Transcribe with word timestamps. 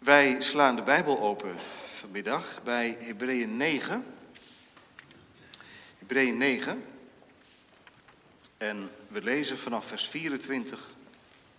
Wij 0.00 0.42
slaan 0.42 0.76
de 0.76 0.82
Bijbel 0.82 1.20
open 1.20 1.58
vanmiddag 1.94 2.62
bij 2.62 2.96
Hebreeën 3.00 3.56
9. 3.56 4.04
Hebreeën 5.98 6.38
9. 6.38 6.84
En 8.56 8.90
we 9.08 9.22
lezen 9.22 9.58
vanaf 9.58 9.86
vers 9.86 10.08
24 10.08 10.86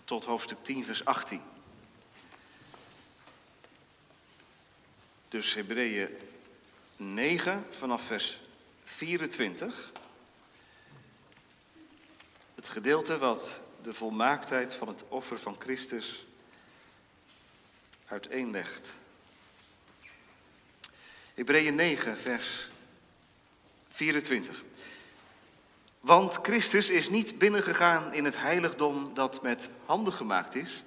tot 0.05 0.25
hoofdstuk 0.25 0.57
10, 0.61 0.85
vers 0.85 1.05
18. 1.05 1.41
Dus 5.27 5.53
Hebreeën 5.53 6.09
9 6.97 7.65
vanaf 7.69 8.01
vers 8.01 8.41
24. 8.83 9.91
Het 12.55 12.69
gedeelte 12.69 13.17
wat 13.17 13.59
de 13.81 13.93
volmaaktheid 13.93 14.73
van 14.73 14.87
het 14.87 15.03
offer 15.07 15.39
van 15.39 15.55
Christus 15.59 16.25
uiteenlegt. 18.11 18.93
Hebreeën 21.33 21.75
9, 21.75 22.17
vers 22.17 22.69
24. 23.89 24.63
Want 25.99 26.39
Christus 26.41 26.89
is 26.89 27.09
niet 27.09 27.37
binnengegaan 27.37 28.13
in 28.13 28.25
het 28.25 28.37
heiligdom 28.37 29.13
dat 29.13 29.41
met 29.41 29.69
handen 29.85 30.13
gemaakt 30.13 30.55
is 30.55 30.83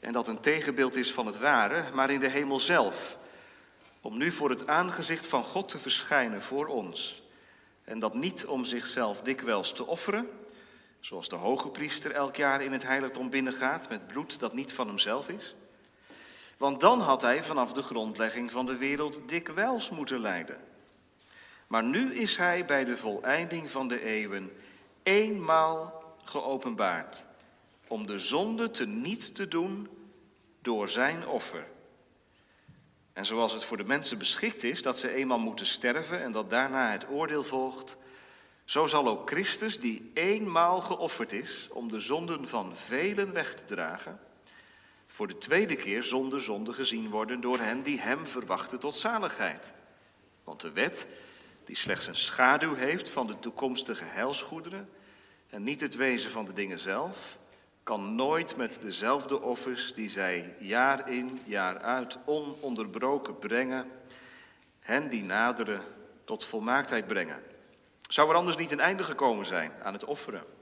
en 0.00 0.12
dat 0.12 0.28
een 0.28 0.40
tegenbeeld 0.40 0.96
is 0.96 1.12
van 1.12 1.26
het 1.26 1.38
ware, 1.38 1.90
maar 1.92 2.10
in 2.10 2.20
de 2.20 2.28
hemel 2.28 2.60
zelf, 2.60 3.18
om 4.00 4.18
nu 4.18 4.32
voor 4.32 4.50
het 4.50 4.66
aangezicht 4.66 5.26
van 5.26 5.44
God 5.44 5.68
te 5.68 5.78
verschijnen 5.78 6.42
voor 6.42 6.66
ons. 6.66 7.22
En 7.84 7.98
dat 7.98 8.14
niet 8.14 8.46
om 8.46 8.64
zichzelf 8.64 9.20
dikwijls 9.20 9.72
te 9.72 9.86
offeren, 9.86 10.28
zoals 11.00 11.28
de 11.28 11.36
hoge 11.36 11.68
priester 11.68 12.12
elk 12.12 12.36
jaar 12.36 12.62
in 12.62 12.72
het 12.72 12.82
heiligdom 12.82 13.30
binnengaat 13.30 13.88
met 13.88 14.06
bloed 14.06 14.38
dat 14.38 14.52
niet 14.52 14.72
van 14.72 14.86
hemzelf 14.86 15.28
is. 15.28 15.54
Want 16.58 16.80
dan 16.80 17.00
had 17.00 17.22
hij 17.22 17.42
vanaf 17.42 17.72
de 17.72 17.82
grondlegging 17.82 18.52
van 18.52 18.66
de 18.66 18.76
wereld 18.76 19.28
dikwijls 19.28 19.90
moeten 19.90 20.20
lijden. 20.20 20.60
Maar 21.66 21.84
nu 21.84 22.14
is 22.14 22.36
hij 22.36 22.64
bij 22.64 22.84
de 22.84 22.96
voleinding 22.96 23.70
van 23.70 23.88
de 23.88 24.04
eeuwen 24.04 24.52
eenmaal 25.02 26.04
geopenbaard, 26.24 27.24
om 27.88 28.06
de 28.06 28.18
zonde 28.18 28.70
te 28.70 28.86
niet 28.86 29.34
te 29.34 29.48
doen 29.48 29.88
door 30.62 30.88
zijn 30.88 31.26
offer. 31.26 31.66
En 33.12 33.26
zoals 33.26 33.52
het 33.52 33.64
voor 33.64 33.76
de 33.76 33.84
mensen 33.84 34.18
beschikt 34.18 34.62
is 34.62 34.82
dat 34.82 34.98
ze 34.98 35.14
eenmaal 35.14 35.38
moeten 35.38 35.66
sterven 35.66 36.22
en 36.22 36.32
dat 36.32 36.50
daarna 36.50 36.90
het 36.90 37.08
oordeel 37.08 37.44
volgt, 37.44 37.96
zo 38.64 38.86
zal 38.86 39.08
ook 39.08 39.28
Christus, 39.28 39.80
die 39.80 40.10
eenmaal 40.14 40.80
geofferd 40.80 41.32
is 41.32 41.68
om 41.72 41.88
de 41.88 42.00
zonden 42.00 42.48
van 42.48 42.76
velen 42.76 43.32
weg 43.32 43.54
te 43.54 43.64
dragen, 43.64 44.20
voor 45.18 45.26
de 45.26 45.38
tweede 45.38 45.76
keer 45.76 46.02
zonder 46.02 46.40
zonde 46.40 46.72
gezien 46.72 47.10
worden 47.10 47.40
door 47.40 47.58
hen 47.58 47.82
die 47.82 48.00
hem 48.00 48.26
verwachten 48.26 48.78
tot 48.78 48.96
zaligheid. 48.96 49.72
Want 50.44 50.60
de 50.60 50.72
wet, 50.72 51.06
die 51.64 51.76
slechts 51.76 52.06
een 52.06 52.16
schaduw 52.16 52.74
heeft 52.74 53.10
van 53.10 53.26
de 53.26 53.38
toekomstige 53.38 54.04
heilsgoederen 54.04 54.88
en 55.50 55.62
niet 55.62 55.80
het 55.80 55.96
wezen 55.96 56.30
van 56.30 56.44
de 56.44 56.52
dingen 56.52 56.78
zelf, 56.78 57.38
kan 57.82 58.14
nooit 58.14 58.56
met 58.56 58.78
dezelfde 58.82 59.40
offers 59.40 59.94
die 59.94 60.10
zij 60.10 60.54
jaar 60.58 61.10
in, 61.10 61.40
jaar 61.44 61.78
uit 61.78 62.18
ononderbroken 62.24 63.38
brengen, 63.38 63.90
hen 64.80 65.08
die 65.08 65.22
naderen 65.22 65.82
tot 66.24 66.44
volmaaktheid 66.44 67.06
brengen. 67.06 67.42
Zou 68.08 68.30
er 68.30 68.36
anders 68.36 68.56
niet 68.56 68.70
een 68.70 68.80
einde 68.80 69.02
gekomen 69.02 69.46
zijn 69.46 69.72
aan 69.82 69.92
het 69.92 70.04
offeren? 70.04 70.57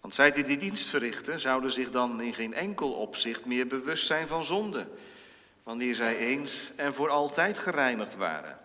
Want 0.00 0.14
zij 0.14 0.30
die 0.30 0.44
die 0.44 0.56
dienst 0.56 0.88
verrichten, 0.88 1.40
zouden 1.40 1.70
zich 1.70 1.90
dan 1.90 2.20
in 2.20 2.34
geen 2.34 2.54
enkel 2.54 2.92
opzicht 2.92 3.44
meer 3.44 3.66
bewust 3.66 4.06
zijn 4.06 4.26
van 4.26 4.44
zonde, 4.44 4.88
wanneer 5.62 5.94
zij 5.94 6.16
eens 6.16 6.70
en 6.76 6.94
voor 6.94 7.08
altijd 7.08 7.58
gereinigd 7.58 8.16
waren. 8.16 8.58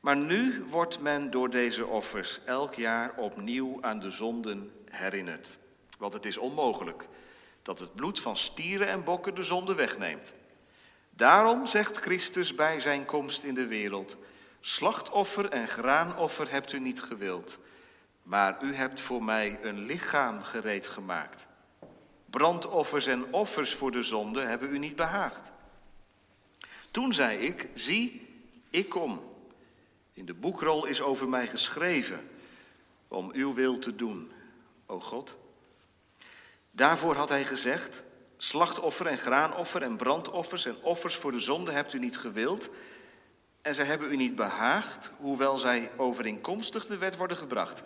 Maar 0.00 0.16
nu 0.16 0.64
wordt 0.68 1.00
men 1.00 1.30
door 1.30 1.50
deze 1.50 1.86
offers 1.86 2.40
elk 2.44 2.74
jaar 2.74 3.14
opnieuw 3.16 3.78
aan 3.80 4.00
de 4.00 4.10
zonden 4.10 4.72
herinnerd. 4.90 5.58
Want 5.98 6.12
het 6.12 6.26
is 6.26 6.36
onmogelijk 6.36 7.08
dat 7.62 7.78
het 7.78 7.94
bloed 7.94 8.20
van 8.20 8.36
stieren 8.36 8.88
en 8.88 9.04
bokken 9.04 9.34
de 9.34 9.42
zonde 9.42 9.74
wegneemt. 9.74 10.34
Daarom 11.10 11.66
zegt 11.66 11.98
Christus 11.98 12.54
bij 12.54 12.80
zijn 12.80 13.04
komst 13.04 13.42
in 13.42 13.54
de 13.54 13.66
wereld: 13.66 14.16
Slachtoffer 14.60 15.48
en 15.48 15.68
graanoffer 15.68 16.50
hebt 16.50 16.72
u 16.72 16.80
niet 16.80 17.02
gewild, 17.02 17.58
maar 18.24 18.62
u 18.62 18.74
hebt 18.74 19.00
voor 19.00 19.24
mij 19.24 19.58
een 19.62 19.78
lichaam 19.78 20.42
gereed 20.42 20.86
gemaakt. 20.86 21.46
Brandoffers 22.26 23.06
en 23.06 23.32
offers 23.32 23.74
voor 23.74 23.90
de 23.90 24.02
zonde 24.02 24.40
hebben 24.40 24.74
u 24.74 24.78
niet 24.78 24.96
behaagd. 24.96 25.52
Toen 26.90 27.12
zei 27.12 27.38
ik: 27.38 27.68
Zie, 27.74 28.26
ik 28.70 28.88
kom. 28.88 29.20
In 30.12 30.26
de 30.26 30.34
boekrol 30.34 30.84
is 30.84 31.00
over 31.00 31.28
mij 31.28 31.46
geschreven 31.46 32.28
om 33.08 33.30
uw 33.32 33.54
wil 33.54 33.78
te 33.78 33.96
doen, 33.96 34.32
o 34.86 35.00
God. 35.00 35.36
Daarvoor 36.70 37.14
had 37.14 37.28
hij 37.28 37.44
gezegd: 37.44 38.04
Slachtoffer 38.36 39.06
en 39.06 39.18
graanoffer 39.18 39.82
en 39.82 39.96
brandoffers 39.96 40.66
en 40.66 40.82
offers 40.82 41.16
voor 41.16 41.32
de 41.32 41.40
zonde 41.40 41.72
hebt 41.72 41.92
u 41.92 41.98
niet 41.98 42.18
gewild. 42.18 42.68
En 43.62 43.74
zij 43.74 43.84
hebben 43.84 44.12
u 44.12 44.16
niet 44.16 44.34
behaagd, 44.34 45.10
hoewel 45.16 45.58
zij 45.58 45.90
overeenkomstig 45.96 46.86
de 46.86 46.98
wet 46.98 47.16
worden 47.16 47.36
gebracht. 47.36 47.82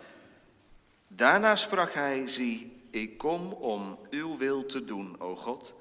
Daarna 1.08 1.56
sprak 1.56 1.92
hij: 1.92 2.26
Zie, 2.26 2.82
ik 2.90 3.18
kom 3.18 3.52
om 3.52 3.98
uw 4.10 4.36
wil 4.36 4.66
te 4.66 4.84
doen, 4.84 5.20
o 5.20 5.36
God. 5.36 5.74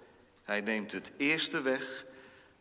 Hij 0.43 0.61
neemt 0.61 0.91
het 0.91 1.11
eerste 1.17 1.61
weg 1.61 2.05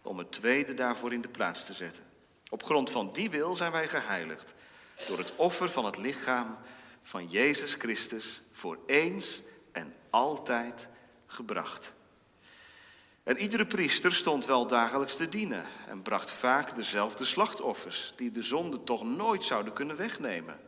om 0.02 0.18
het 0.18 0.32
tweede 0.32 0.74
daarvoor 0.74 1.12
in 1.12 1.20
de 1.20 1.28
plaats 1.28 1.64
te 1.64 1.72
zetten. 1.72 2.04
Op 2.48 2.62
grond 2.62 2.90
van 2.90 3.10
die 3.12 3.30
wil 3.30 3.54
zijn 3.54 3.72
wij 3.72 3.88
geheiligd 3.88 4.54
door 5.08 5.18
het 5.18 5.36
offer 5.36 5.68
van 5.68 5.84
het 5.84 5.96
lichaam 5.96 6.56
van 7.02 7.28
Jezus 7.28 7.74
Christus 7.74 8.42
voor 8.52 8.78
eens 8.86 9.42
en 9.72 9.94
altijd 10.10 10.88
gebracht. 11.26 11.92
En 13.22 13.36
iedere 13.36 13.66
priester 13.66 14.12
stond 14.12 14.44
wel 14.44 14.66
dagelijks 14.66 15.16
te 15.16 15.28
dienen 15.28 15.64
en 15.88 16.02
bracht 16.02 16.30
vaak 16.30 16.74
dezelfde 16.74 17.24
slachtoffers, 17.24 18.12
die 18.16 18.30
de 18.30 18.42
zonde 18.42 18.84
toch 18.84 19.04
nooit 19.04 19.44
zouden 19.44 19.72
kunnen 19.72 19.96
wegnemen. 19.96 20.60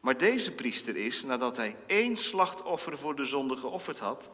Maar 0.00 0.16
deze 0.16 0.52
priester 0.52 0.96
is, 0.96 1.22
nadat 1.22 1.56
hij 1.56 1.76
één 1.86 2.16
slachtoffer 2.16 2.98
voor 2.98 3.16
de 3.16 3.24
zonde 3.24 3.56
geofferd 3.56 3.98
had, 3.98 4.30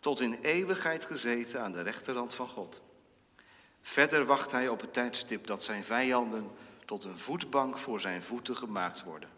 tot 0.00 0.20
in 0.20 0.38
eeuwigheid 0.42 1.04
gezeten 1.04 1.60
aan 1.60 1.72
de 1.72 1.82
rechterhand 1.82 2.34
van 2.34 2.48
God. 2.48 2.82
Verder 3.80 4.24
wacht 4.24 4.50
hij 4.50 4.68
op 4.68 4.80
het 4.80 4.92
tijdstip 4.92 5.46
dat 5.46 5.64
zijn 5.64 5.84
vijanden 5.84 6.50
tot 6.84 7.04
een 7.04 7.18
voetbank 7.18 7.78
voor 7.78 8.00
zijn 8.00 8.22
voeten 8.22 8.56
gemaakt 8.56 9.02
worden. 9.02 9.28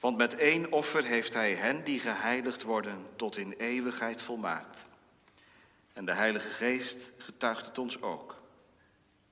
Want 0.00 0.16
met 0.16 0.34
één 0.34 0.72
offer 0.72 1.04
heeft 1.04 1.34
hij 1.34 1.54
hen 1.54 1.84
die 1.84 2.00
geheiligd 2.00 2.62
worden 2.62 3.06
tot 3.16 3.36
in 3.36 3.54
eeuwigheid 3.58 4.22
volmaakt. 4.22 4.86
En 5.92 6.04
de 6.04 6.12
Heilige 6.12 6.48
Geest 6.48 7.10
getuigt 7.18 7.66
het 7.66 7.78
ons 7.78 8.02
ook. 8.02 8.35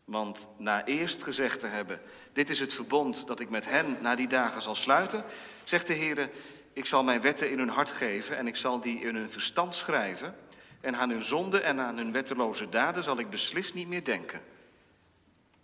Want 0.04 0.48
na 0.56 0.84
eerst 0.84 1.22
gezegd 1.22 1.60
te 1.60 1.66
hebben, 1.66 2.00
dit 2.32 2.50
is 2.50 2.60
het 2.60 2.74
verbond 2.74 3.26
dat 3.26 3.40
ik 3.40 3.50
met 3.50 3.68
hen 3.68 3.96
na 4.00 4.14
die 4.14 4.28
dagen 4.28 4.62
zal 4.62 4.74
sluiten, 4.74 5.24
zegt 5.64 5.86
de 5.86 5.92
Heer, 5.92 6.30
ik 6.72 6.86
zal 6.86 7.04
mijn 7.04 7.20
wetten 7.20 7.50
in 7.50 7.58
hun 7.58 7.68
hart 7.68 7.90
geven 7.90 8.36
en 8.36 8.46
ik 8.46 8.56
zal 8.56 8.80
die 8.80 9.00
in 9.00 9.14
hun 9.14 9.30
verstand 9.30 9.74
schrijven. 9.74 10.36
En 10.80 10.96
aan 10.96 11.10
hun 11.10 11.24
zonde 11.24 11.60
en 11.60 11.80
aan 11.80 11.96
hun 11.96 12.12
wetteloze 12.12 12.68
daden 12.68 13.02
zal 13.02 13.18
ik 13.18 13.30
beslist 13.30 13.74
niet 13.74 13.88
meer 13.88 14.04
denken. 14.04 14.42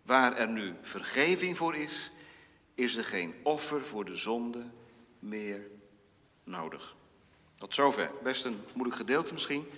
Waar 0.03 0.37
er 0.37 0.49
nu 0.49 0.75
vergeving 0.83 1.57
voor 1.57 1.77
is, 1.77 2.13
is 2.75 2.97
er 2.97 3.05
geen 3.05 3.35
offer 3.43 3.85
voor 3.85 4.05
de 4.05 4.17
zonde 4.17 4.65
meer 5.19 5.61
nodig. 6.45 6.97
Tot 7.59 7.75
zover. 7.75 8.11
Best 8.23 8.45
een 8.45 8.61
moeilijk 8.75 8.99
gedeelte 8.99 9.33
misschien, 9.33 9.69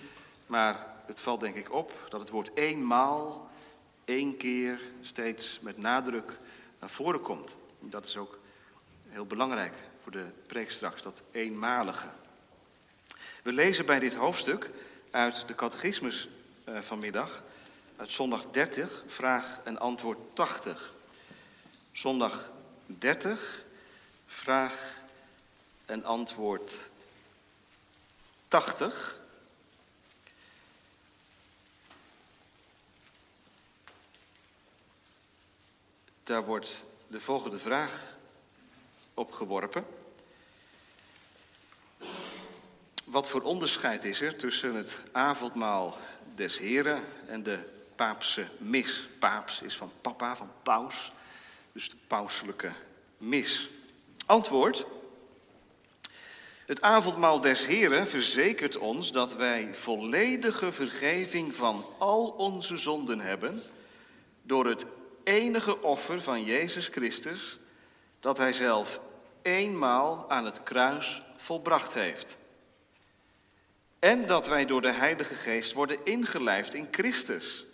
maar 0.45 0.87
het 1.05 1.21
valt 1.21 1.39
denk 1.39 1.55
ik 1.55 1.71
op 1.71 2.07
dat 2.09 2.19
het 2.19 2.29
woord 2.29 2.51
eenmaal, 2.53 3.51
één 4.05 4.37
keer, 4.37 4.79
steeds 5.01 5.59
met 5.59 5.77
nadruk 5.77 6.37
naar 6.79 6.89
voren 6.89 7.21
komt. 7.21 7.55
Dat 7.79 8.05
is 8.05 8.17
ook 8.17 8.39
heel 9.09 9.25
belangrijk 9.25 9.73
voor 10.03 10.11
de 10.11 10.25
preek 10.45 10.71
straks, 10.71 11.01
dat 11.01 11.21
eenmalige. 11.31 12.07
We 13.43 13.51
lezen 13.51 13.85
bij 13.85 13.99
dit 13.99 14.13
hoofdstuk 14.13 14.69
uit 15.11 15.47
de 15.47 15.55
catechismus 15.55 16.29
eh, 16.63 16.81
vanmiddag, 16.81 17.43
uit 17.95 18.11
zondag 18.11 18.45
30, 18.51 19.03
vraag 19.07 19.59
en 19.63 19.79
antwoord 19.79 20.17
80. 20.33 20.93
Zondag 21.91 22.51
30, 22.85 23.65
vraag 24.27 25.01
en 25.85 26.03
antwoord 26.03 26.75
80. 28.47 29.19
Daar 36.23 36.45
wordt 36.45 36.83
de 37.07 37.19
volgende 37.19 37.59
vraag 37.59 38.15
opgeworpen. 39.13 39.85
Wat 43.03 43.29
voor 43.29 43.41
onderscheid 43.41 44.03
is 44.03 44.21
er 44.21 44.35
tussen 44.35 44.75
het 44.75 44.99
avondmaal 45.11 45.97
des 46.35 46.57
Heren 46.57 47.03
en 47.27 47.43
de 47.43 47.63
paapse 47.95 48.47
mis. 48.57 49.07
Paaps 49.19 49.61
is 49.61 49.77
van 49.77 49.91
papa, 50.01 50.35
van 50.35 50.51
paus, 50.63 51.11
dus 51.71 51.89
de 51.89 51.95
pauselijke 52.07 52.71
mis. 53.17 53.69
Antwoord. 54.25 54.85
Het 56.65 56.81
avondmaal 56.81 57.39
des 57.41 57.65
Heren 57.65 58.07
verzekert 58.07 58.77
ons 58.77 59.11
dat 59.11 59.35
wij 59.35 59.75
volledige 59.75 60.71
vergeving 60.71 61.55
van 61.55 61.85
al 61.97 62.27
onze 62.27 62.77
zonden 62.77 63.19
hebben 63.19 63.61
door 64.41 64.65
het 64.65 64.85
enige 65.23 65.81
offer 65.81 66.21
van 66.21 66.43
Jezus 66.43 66.87
Christus 66.87 67.59
dat 68.19 68.37
Hij 68.37 68.53
zelf 68.53 68.99
eenmaal 69.41 70.29
aan 70.29 70.45
het 70.45 70.63
kruis 70.63 71.21
volbracht 71.35 71.93
heeft. 71.93 72.37
En 73.99 74.27
dat 74.27 74.47
wij 74.47 74.65
door 74.65 74.81
de 74.81 74.91
Heilige 74.91 75.33
Geest 75.33 75.73
worden 75.73 76.05
ingelijfd 76.05 76.73
in 76.73 76.87
Christus, 76.91 77.65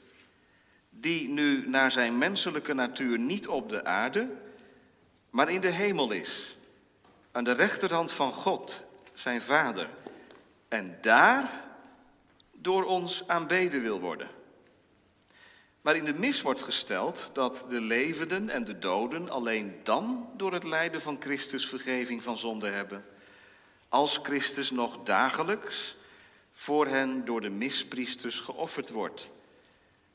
die 0.90 1.30
nu 1.30 1.70
naar 1.70 1.92
zijn 1.92 2.18
menselijke 2.18 2.74
natuur 2.74 3.20
niet 3.20 3.48
op 3.48 3.70
de 3.70 3.86
aarde, 3.86 4.28
maar 5.30 5.50
in 5.50 5.62
de 5.62 5.72
hemel 5.72 6.12
is, 6.12 6.58
aan 7.32 7.44
de 7.44 7.52
rechterhand 7.52 8.12
van 8.12 8.32
God, 8.32 8.80
zijn 9.14 9.42
Vader, 9.42 9.90
en 10.68 10.98
daar 11.02 11.64
door 12.52 12.86
ons 12.86 13.28
aanbeden 13.28 13.82
wil 13.82 14.00
worden. 14.00 14.39
Maar 15.90 15.98
in 15.98 16.06
de 16.06 16.20
mis 16.20 16.42
wordt 16.42 16.62
gesteld 16.62 17.30
dat 17.34 17.66
de 17.70 17.82
levenden 17.82 18.50
en 18.50 18.64
de 18.64 18.80
doden 18.80 19.30
alleen 19.30 19.76
dan 19.84 20.30
door 20.38 20.54
het 20.54 20.64
lijden 20.64 21.02
van 21.02 21.18
Christus 21.20 21.68
vergeving 21.68 22.24
van 22.24 22.38
zonde 22.38 22.68
hebben, 22.68 23.06
als 23.88 24.20
Christus 24.24 24.72
nog 24.72 25.04
dagelijks 25.04 25.96
voor 26.54 26.88
hen 26.88 27.26
door 27.26 27.42
de 27.42 27.50
mispriesters 27.50 28.40
geofferd 28.40 28.90
wordt. 28.90 29.32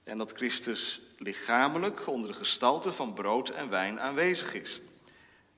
En 0.05 0.19
dat 0.19 0.33
Christus 0.33 1.01
lichamelijk 1.19 2.07
onder 2.07 2.31
de 2.31 2.37
gestalte 2.37 2.93
van 2.93 3.15
brood 3.15 3.49
en 3.49 3.69
wijn 3.69 4.01
aanwezig 4.01 4.55
is. 4.55 4.81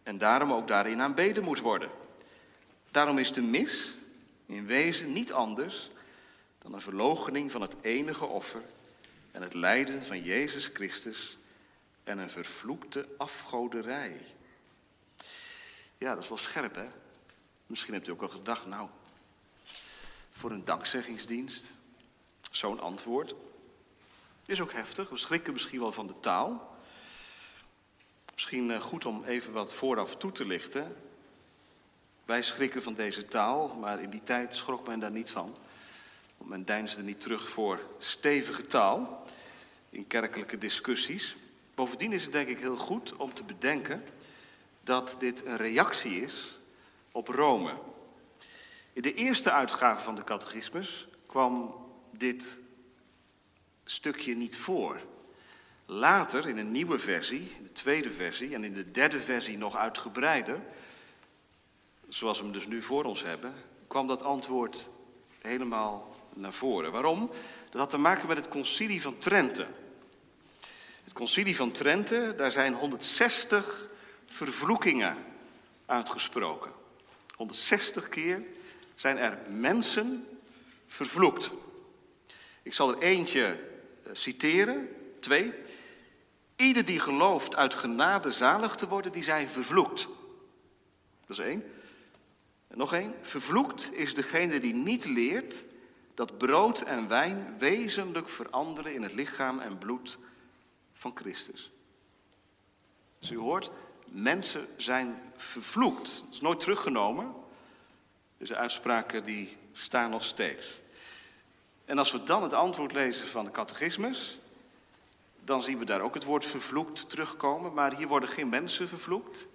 En 0.03 0.19
daarom 0.19 0.53
ook 0.53 0.69
daarin 0.69 1.01
aanbeden 1.01 1.45
moet 1.45 1.61
worden. 1.61 1.91
Daarom 2.91 3.19
is 3.19 3.33
de 3.33 3.43
mis 3.43 3.95
in 4.47 4.67
wezen 4.67 5.13
niet 5.13 5.33
anders 5.33 5.91
dan 6.59 6.75
een 6.75 6.81
verloochening 6.81 7.51
van 7.51 7.61
het 7.61 7.75
enige 7.81 8.25
offer 8.25 8.63
en 9.37 9.43
het 9.43 9.55
lijden 9.55 10.03
van 10.03 10.23
Jezus 10.23 10.71
Christus 10.73 11.39
en 12.05 12.19
een 12.19 12.31
vervloekte 12.31 13.09
afgoderij. 13.19 14.21
Ja, 15.99 16.15
dat 16.15 16.23
is 16.23 16.29
wel 16.29 16.39
scherp, 16.39 16.75
hè? 16.75 16.87
Misschien 17.67 17.95
hebt 17.95 18.07
u 18.07 18.11
ook 18.11 18.23
al 18.23 18.29
gedacht, 18.29 18.67
nou, 18.67 18.89
voor 20.31 20.51
een 20.51 20.65
dankzeggingsdienst, 20.65 21.73
zo'n 22.51 22.81
antwoord. 22.81 23.35
Is 24.47 24.61
ook 24.61 24.73
heftig, 24.73 25.09
we 25.09 25.17
schrikken 25.17 25.53
misschien 25.53 25.81
wel 25.81 25.93
van 25.93 26.07
de 26.07 26.21
taal. 26.21 26.77
Misschien 28.35 28.71
eh, 28.71 28.81
goed 28.81 29.05
om 29.05 29.25
even 29.25 29.53
wat 29.53 29.73
vooraf 29.73 30.17
toe 30.17 30.33
te 30.33 30.47
lichten. 30.47 30.97
Wij 32.25 32.43
schrikken 32.43 32.83
van 32.83 32.95
deze 32.95 33.29
taal, 33.29 33.69
maar 33.69 34.03
in 34.03 34.11
die 34.11 34.23
tijd 34.23 34.57
schrok 34.57 34.87
men 34.87 35.01
daar 35.01 35.11
niet 35.11 35.31
van. 35.31 35.57
Men 36.39 36.65
deinsde 36.65 37.03
niet 37.03 37.21
terug 37.21 37.51
voor 37.51 37.81
stevige 37.99 38.67
taal 38.67 39.27
in 39.91 40.07
kerkelijke 40.07 40.59
discussies. 40.59 41.37
Bovendien 41.75 42.13
is 42.13 42.23
het 42.23 42.33
denk 42.33 42.49
ik 42.49 42.59
heel 42.59 42.77
goed 42.77 43.17
om 43.17 43.35
te 43.35 43.45
bedenken 43.45 44.05
dat 44.81 45.17
dit 45.19 45.47
een 45.47 45.57
reactie 45.57 46.21
is 46.23 46.59
op 47.13 47.29
Rome. 47.29 47.71
In 48.93 49.03
de 49.03 49.15
eerste 49.15 49.51
uitgave 49.51 50.03
van 50.03 50.15
de 50.15 50.25
catechismus 50.25 51.09
kwam 51.27 51.75
dit 52.11 52.57
stukje 53.85 54.35
niet 54.35 54.57
voor. 54.57 55.01
Later, 55.87 56.49
in 56.49 56.59
een 56.59 56.71
nieuwe 56.71 56.99
versie, 56.99 57.53
de 57.63 57.73
tweede 57.73 58.11
versie 58.11 58.55
en 58.55 58.65
in 58.65 58.75
de 58.75 58.91
derde 58.91 59.21
versie 59.21 59.59
nog 59.59 59.77
uitgebreider, 59.77 60.61
zoals 62.09 62.39
we 62.39 62.45
hem 62.45 62.53
dus 62.53 62.67
nu 62.67 62.83
voor 62.83 63.05
ons 63.05 63.23
hebben, 63.23 63.55
kwam 63.87 64.07
dat 64.07 64.23
antwoord 64.23 64.89
helemaal 65.41 66.16
naar. 66.37 66.91
Waarom? 66.91 67.31
Dat 67.71 67.81
had 67.81 67.91
te 67.91 67.99
maken 67.99 68.29
met 68.29 68.37
het 68.37 68.49
concilie 68.49 69.03
van 69.03 69.19
Trente. 69.19 69.67
Het 71.05 71.13
concilie 71.13 71.57
van 71.57 71.71
Trente, 71.71 72.35
daar 72.37 72.51
zijn 72.51 72.75
160 72.75 73.89
vervloekingen 74.27 75.17
uitgesproken. 75.87 76.73
160 77.37 78.09
keer 78.09 78.43
zijn 78.95 79.19
er 79.19 79.39
mensen 79.49 80.27
vervloekt. 80.87 81.51
Ik 82.63 82.75
zal 82.75 82.91
er 82.91 82.99
eentje 82.99 83.45
eh, 83.45 84.11
citeren, 84.13 84.89
twee. 85.21 85.53
Ieder 86.57 86.85
die 86.85 87.01
gelooft 87.01 87.57
uit 87.57 87.75
genade 87.75 88.31
zalig 88.31 88.75
te 88.75 88.89
worden, 88.89 89.13
die 89.13 89.23
zijn 89.23 89.49
vervloekt. 89.49 90.09
Dat 91.27 91.39
is 91.39 91.45
één. 91.45 91.65
En 92.69 92.79
nog 92.79 92.93
één. 92.93 93.15
Vervloekt 93.23 93.91
is 93.93 94.15
degene 94.15 94.61
die 94.61 94.75
niet 94.75 95.05
leert 95.05 95.65
dat 96.17 96.39
brood 96.39 96.81
en 96.81 97.09
wijn 97.09 97.55
wezenlijk 97.59 98.29
veranderen 98.29 98.95
in 98.95 99.03
het 99.03 99.13
lichaam 99.13 99.61
en 99.61 99.79
bloed 99.79 100.19
van 100.93 101.13
Christus. 101.15 101.71
Dus 103.19 103.31
u 103.31 103.37
hoort, 103.37 103.71
mensen 104.09 104.67
zijn 104.77 105.23
vervloekt. 105.37 106.23
Het 106.25 106.35
is 106.35 106.41
nooit 106.41 106.61
teruggenomen. 106.61 107.35
Deze 108.39 108.57
uitspraken 108.57 109.25
die 109.25 109.57
staan 109.73 110.11
nog 110.11 110.25
steeds. 110.25 110.81
En 111.85 111.99
als 111.99 112.13
we 112.13 112.23
dan 112.23 112.43
het 112.43 112.53
antwoord 112.53 112.93
lezen 112.93 113.29
van 113.29 113.45
de 113.45 113.51
catechismus, 113.51 114.39
dan 115.41 115.63
zien 115.63 115.79
we 115.79 115.85
daar 115.85 116.01
ook 116.01 116.15
het 116.15 116.25
woord 116.25 116.45
vervloekt 116.45 117.09
terugkomen. 117.09 117.75
Maar 117.75 117.97
hier 117.97 118.09
worden 118.09 118.29
geen 118.29 118.49
mensen 118.49 118.89
vervloekt. 118.89 119.47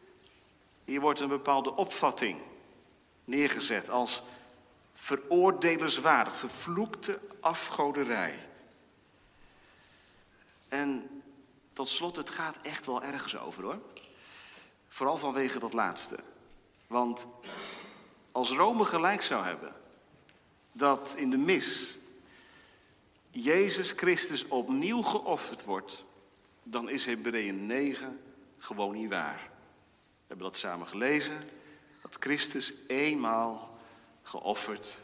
Hier 0.85 0.99
wordt 0.99 1.19
een 1.19 1.27
bepaalde 1.27 1.75
opvatting 1.75 2.39
neergezet 3.23 3.89
als 3.89 4.21
veroordelenswaardig, 5.01 6.38
vervloekte 6.38 7.19
afgoderij. 7.39 8.48
En 10.68 11.09
tot 11.74 11.89
slot, 11.89 12.15
het 12.15 12.30
gaat 12.30 12.56
echt 12.62 12.86
wel 12.86 13.03
ergens 13.03 13.38
over 13.38 13.63
hoor. 13.63 13.80
Vooral 14.88 15.18
vanwege 15.18 15.59
dat 15.59 15.74
laatste. 15.74 16.18
Want 16.88 17.27
als 18.31 18.51
Rome 18.51 18.86
gelijk 18.86 19.21
zou 19.21 19.45
hebben 19.45 19.74
dat 20.71 21.13
in 21.18 21.30
de 21.30 21.38
mis 21.38 21.98
Jezus 23.30 23.92
Christus 23.92 24.48
opnieuw 24.48 25.01
geofferd 25.01 25.63
wordt, 25.63 26.05
dan 26.63 26.89
is 26.89 27.05
Hebreeën 27.05 27.65
9 27.65 28.20
gewoon 28.58 28.93
niet 28.93 29.10
waar. 29.10 29.50
We 30.13 30.27
hebben 30.27 30.46
dat 30.46 30.58
samen 30.58 30.88
gelezen, 30.88 31.41
dat 32.01 32.17
Christus 32.20 32.74
eenmaal 32.88 33.70
geofferd, 34.31 34.97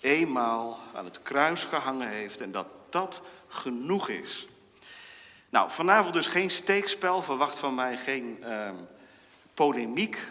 eenmaal 0.00 0.78
aan 0.94 1.04
het 1.04 1.22
kruis 1.22 1.64
gehangen 1.64 2.08
heeft 2.08 2.40
en 2.40 2.52
dat 2.52 2.66
dat 2.88 3.22
genoeg 3.48 4.08
is. 4.08 4.48
Nou, 5.48 5.70
vanavond 5.70 6.14
dus 6.14 6.26
geen 6.26 6.50
steekspel, 6.50 7.22
verwacht 7.22 7.58
van 7.58 7.74
mij 7.74 7.96
geen 7.96 8.38
uh, 8.42 8.70
polemiek 9.54 10.26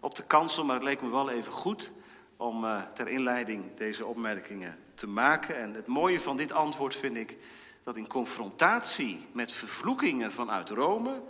op 0.00 0.14
de 0.14 0.22
kansel, 0.22 0.64
maar 0.64 0.74
het 0.74 0.84
leek 0.84 1.02
me 1.02 1.10
wel 1.10 1.30
even 1.30 1.52
goed 1.52 1.90
om 2.36 2.64
uh, 2.64 2.82
ter 2.94 3.08
inleiding 3.08 3.76
deze 3.76 4.06
opmerkingen 4.06 4.78
te 4.94 5.06
maken. 5.06 5.56
En 5.56 5.74
het 5.74 5.86
mooie 5.86 6.20
van 6.20 6.36
dit 6.36 6.52
antwoord 6.52 6.96
vind 6.96 7.16
ik 7.16 7.36
dat 7.82 7.96
in 7.96 8.06
confrontatie 8.06 9.26
met 9.32 9.52
vervloekingen 9.52 10.32
vanuit 10.32 10.70
Rome, 10.70 11.10
uh, 11.10 11.20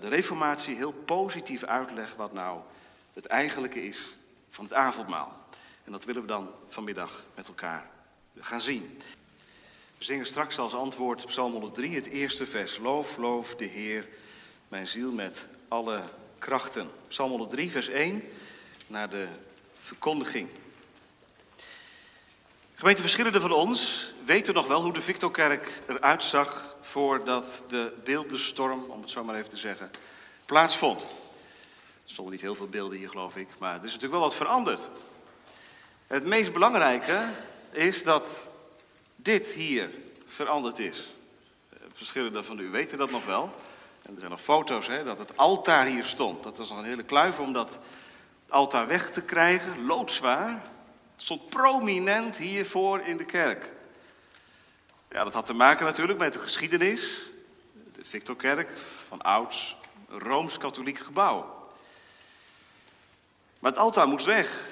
de 0.00 0.08
Reformatie 0.08 0.76
heel 0.76 0.92
positief 0.92 1.64
uitlegt 1.64 2.16
wat 2.16 2.32
nou 2.32 2.60
het 3.12 3.26
eigenlijke 3.26 3.86
is 3.86 4.18
van 4.50 4.64
het 4.64 4.74
avondmaal. 4.74 5.44
En 5.84 5.92
dat 5.92 6.04
willen 6.04 6.22
we 6.22 6.28
dan 6.28 6.50
vanmiddag 6.68 7.24
met 7.34 7.48
elkaar 7.48 7.90
gaan 8.40 8.60
zien. 8.60 8.98
We 9.98 10.04
zingen 10.04 10.26
straks 10.26 10.58
als 10.58 10.74
antwoord 10.74 11.26
Psalm 11.26 11.52
103, 11.52 11.94
het 11.94 12.06
eerste 12.06 12.46
vers. 12.46 12.78
Loof, 12.78 13.16
loof 13.16 13.56
de 13.56 13.64
Heer, 13.64 14.08
mijn 14.68 14.88
ziel 14.88 15.12
met 15.12 15.46
alle 15.68 16.00
krachten. 16.38 16.90
Psalm 17.08 17.30
103, 17.30 17.70
vers 17.70 17.88
1, 17.88 18.22
naar 18.86 19.10
de 19.10 19.28
verkondiging. 19.72 20.48
Gemeente 22.74 23.02
verschillende 23.02 23.40
van 23.40 23.52
ons 23.52 24.12
weten 24.24 24.54
nog 24.54 24.66
wel 24.66 24.82
hoe 24.82 24.92
de 24.92 25.00
Victorkerk 25.00 25.80
eruit 25.86 26.24
zag 26.24 26.76
voordat 26.80 27.62
de 27.68 27.92
beeldenstorm, 28.04 28.84
om 28.88 29.00
het 29.00 29.10
zo 29.10 29.24
maar 29.24 29.34
even 29.34 29.50
te 29.50 29.56
zeggen, 29.56 29.90
plaatsvond. 30.46 31.06
Er 32.10 32.16
stonden 32.16 32.34
niet 32.34 32.44
heel 32.44 32.54
veel 32.54 32.68
beelden 32.68 32.98
hier, 32.98 33.08
geloof 33.08 33.36
ik, 33.36 33.48
maar 33.58 33.70
er 33.70 33.76
is 33.76 33.84
natuurlijk 33.84 34.12
wel 34.12 34.20
wat 34.20 34.34
veranderd. 34.34 34.88
Het 36.06 36.26
meest 36.26 36.52
belangrijke 36.52 37.28
is 37.70 38.04
dat 38.04 38.50
dit 39.16 39.48
hier 39.48 39.90
veranderd 40.26 40.78
is. 40.78 41.08
Eh, 41.68 41.78
verschillende 41.92 42.42
van 42.42 42.58
u 42.58 42.70
weten 42.70 42.98
dat 42.98 43.10
nog 43.10 43.26
wel. 43.26 43.54
En 44.02 44.12
er 44.12 44.18
zijn 44.18 44.30
nog 44.30 44.40
foto's 44.40 44.86
hè, 44.86 45.04
dat 45.04 45.18
het 45.18 45.36
altaar 45.36 45.86
hier 45.86 46.04
stond. 46.04 46.42
Dat 46.42 46.58
was 46.58 46.68
nog 46.68 46.78
een 46.78 46.84
hele 46.84 47.02
kluif 47.02 47.38
om 47.38 47.52
dat 47.52 47.78
altaar 48.48 48.86
weg 48.86 49.10
te 49.10 49.22
krijgen, 49.22 49.86
loodzwaar. 49.86 50.50
Het 51.12 51.22
stond 51.22 51.48
prominent 51.48 52.36
hiervoor 52.36 53.00
in 53.00 53.16
de 53.16 53.24
kerk. 53.24 53.70
Ja, 55.10 55.24
dat 55.24 55.34
had 55.34 55.46
te 55.46 55.54
maken 55.54 55.84
natuurlijk 55.84 56.18
met 56.18 56.32
de 56.32 56.38
geschiedenis. 56.38 57.22
De 57.72 58.04
Victorkerk, 58.04 58.78
van 59.06 59.22
ouds 59.22 59.76
rooms-katholiek 60.08 60.98
gebouw. 60.98 61.58
Maar 63.60 63.70
het 63.70 63.80
altaar 63.80 64.08
moest 64.08 64.26
weg. 64.26 64.66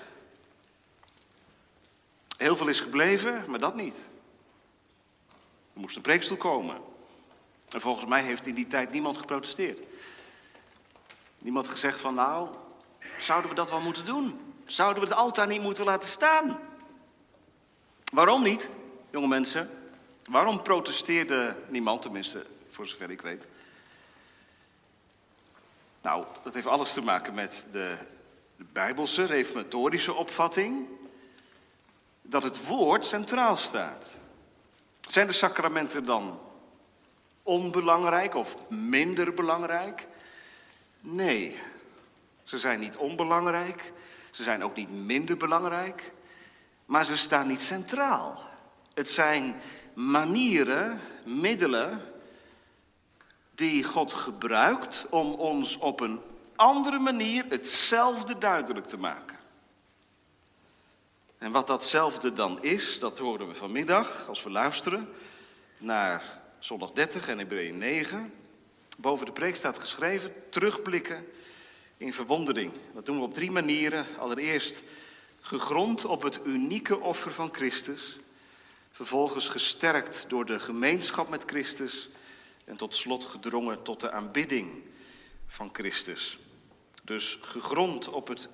Heel 2.37 2.57
veel 2.57 2.69
is 2.69 2.81
gebleven, 2.81 3.45
maar 3.51 3.59
dat 3.59 3.75
niet. 3.75 4.07
Er 5.75 5.81
moest 5.81 5.97
een 5.97 6.03
preekstoel 6.03 6.37
komen. 6.37 6.81
En 7.69 7.81
volgens 7.81 8.07
mij 8.07 8.23
heeft 8.23 8.47
in 8.47 8.55
die 8.55 8.67
tijd 8.67 8.91
niemand 8.91 9.19
geprotesteerd. 9.19 9.81
Niemand 11.39 11.69
gezegd 11.69 12.01
van 12.01 12.15
nou, 12.15 12.49
zouden 13.19 13.51
we 13.51 13.57
dat 13.57 13.71
wel 13.71 13.81
moeten 13.81 14.05
doen? 14.05 14.55
Zouden 14.67 15.03
we 15.03 15.09
het 15.09 15.19
altaar 15.19 15.47
niet 15.47 15.63
moeten 15.63 15.85
laten 15.85 16.09
staan? 16.09 16.59
Waarom 18.13 18.43
niet, 18.43 18.69
jonge 19.11 19.27
mensen? 19.27 19.71
Waarom 20.29 20.63
protesteerde 20.63 21.57
niemand, 21.69 22.03
tenminste 22.03 22.47
voor 22.71 22.87
zover 22.87 23.11
ik 23.11 23.21
weet? 23.21 23.49
Nou, 26.03 26.25
dat 26.43 26.55
heeft 26.55 26.67
alles 26.67 26.93
te 26.93 27.03
maken 27.03 27.35
met 27.35 27.65
de, 27.71 27.97
de 28.59 28.65
bijbelse, 28.73 29.25
reformatorische 29.25 30.15
opvatting 30.15 30.87
dat 32.23 32.43
het 32.43 32.67
woord 32.67 33.07
centraal 33.07 33.57
staat. 33.57 34.17
Zijn 35.01 35.27
de 35.27 35.33
sacramenten 35.33 36.05
dan 36.05 36.41
onbelangrijk 37.43 38.35
of 38.35 38.71
minder 38.71 39.35
belangrijk? 39.35 40.07
Nee, 41.01 41.59
ze 42.45 42.59
zijn 42.59 42.81
niet 42.81 42.97
onbelangrijk, 42.97 43.93
ze 44.31 44.43
zijn 44.43 44.65
ook 44.65 44.77
niet 44.77 44.91
minder 44.91 45.37
belangrijk, 45.37 46.13
maar 46.85 47.05
ze 47.05 47.17
staan 47.17 47.47
niet 47.47 47.63
centraal. 47.63 48.45
Het 48.95 49.11
zijn 49.11 49.61
manieren, 49.95 51.01
middelen 51.25 52.03
die 53.55 53.85
God 53.85 54.13
gebruikt 54.13 55.07
om 55.11 55.33
ons 55.33 55.77
op 55.77 56.01
een 56.01 56.21
andere 56.59 56.99
manier 56.99 57.45
hetzelfde 57.49 58.39
duidelijk 58.39 58.87
te 58.87 58.97
maken. 58.97 59.37
En 61.39 61.53
wat 61.53 61.67
datzelfde 61.67 62.33
dan 62.33 62.63
is, 62.63 62.99
dat 62.99 63.19
horen 63.19 63.49
we 63.49 63.55
vanmiddag 63.55 64.29
als 64.29 64.43
we 64.43 64.51
luisteren 64.51 65.09
naar 65.79 66.41
zondag 66.59 66.93
30 66.93 67.29
en 67.29 67.39
Hebreeën 67.39 67.79
9. 67.79 68.33
Boven 68.97 69.27
de 69.27 69.33
preek 69.33 69.57
staat 69.57 69.79
geschreven, 69.79 70.33
terugblikken 70.51 71.27
in 71.97 72.13
verwondering. 72.13 72.73
Dat 72.95 73.07
doen 73.07 73.17
we 73.17 73.23
op 73.23 73.35
drie 73.35 73.51
manieren. 73.51 74.07
Allereerst 74.19 74.83
gegrond 75.41 76.05
op 76.05 76.23
het 76.23 76.41
unieke 76.45 77.01
offer 77.01 77.33
van 77.33 77.55
Christus. 77.55 78.19
Vervolgens 78.91 79.49
gesterkt 79.49 80.25
door 80.29 80.47
de 80.47 80.61
gemeenschap 80.61 81.29
met 81.29 81.43
Christus. 81.47 82.09
En 82.65 82.77
tot 82.77 82.97
slot 82.97 83.25
gedrongen 83.25 83.83
tot 83.83 84.01
de 84.01 84.11
aanbidding 84.11 84.83
van 85.47 85.71
Christus. 85.73 86.39
Dus 87.09 87.39
gegrond 87.41 88.09
op 88.09 88.29
het 88.29 88.49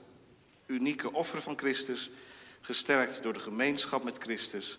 unieke 0.66 1.12
offer 1.12 1.42
van 1.42 1.58
Christus, 1.58 2.10
gesterkt 2.60 3.22
door 3.22 3.32
de 3.32 3.40
gemeenschap 3.40 4.04
met 4.04 4.18
Christus, 4.18 4.78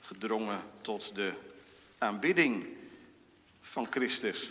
gedrongen 0.00 0.60
tot 0.80 1.14
de 1.14 1.32
aanbidding 1.98 2.68
van 3.60 3.86
Christus. 3.90 4.50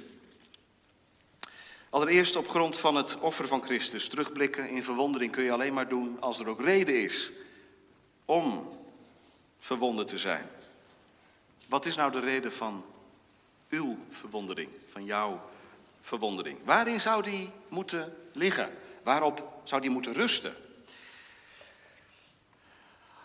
Allereerst 1.90 2.36
op 2.36 2.50
grond 2.50 2.78
van 2.78 2.96
het 2.96 3.20
offer 3.20 3.48
van 3.48 3.64
Christus. 3.64 4.08
Terugblikken 4.08 4.70
in 4.70 4.84
verwondering 4.84 5.32
kun 5.32 5.44
je 5.44 5.52
alleen 5.52 5.74
maar 5.74 5.90
doen 5.90 6.22
als 6.22 6.40
er 6.40 6.48
ook 6.48 6.62
reden 6.62 7.04
is 7.04 7.32
om 8.26 8.70
verwonderd 9.60 10.08
te 10.08 10.18
zijn. 10.18 10.50
Wat 11.68 11.86
is 11.86 11.96
nou 11.96 12.12
de 12.12 12.20
reden 12.20 12.54
van 12.54 12.86
uw 13.70 13.98
verwondering, 14.10 14.70
van 14.88 15.06
jouw 15.06 15.51
verwondering? 16.02 16.60
Waarin 16.64 17.02
zou 17.02 17.24
die 17.24 17.52
moeten 17.68 18.18
liggen? 18.34 18.78
Waarop 19.04 19.62
zou 19.64 19.82
die 19.82 19.90
moeten 19.90 20.14
rusten? 20.14 20.56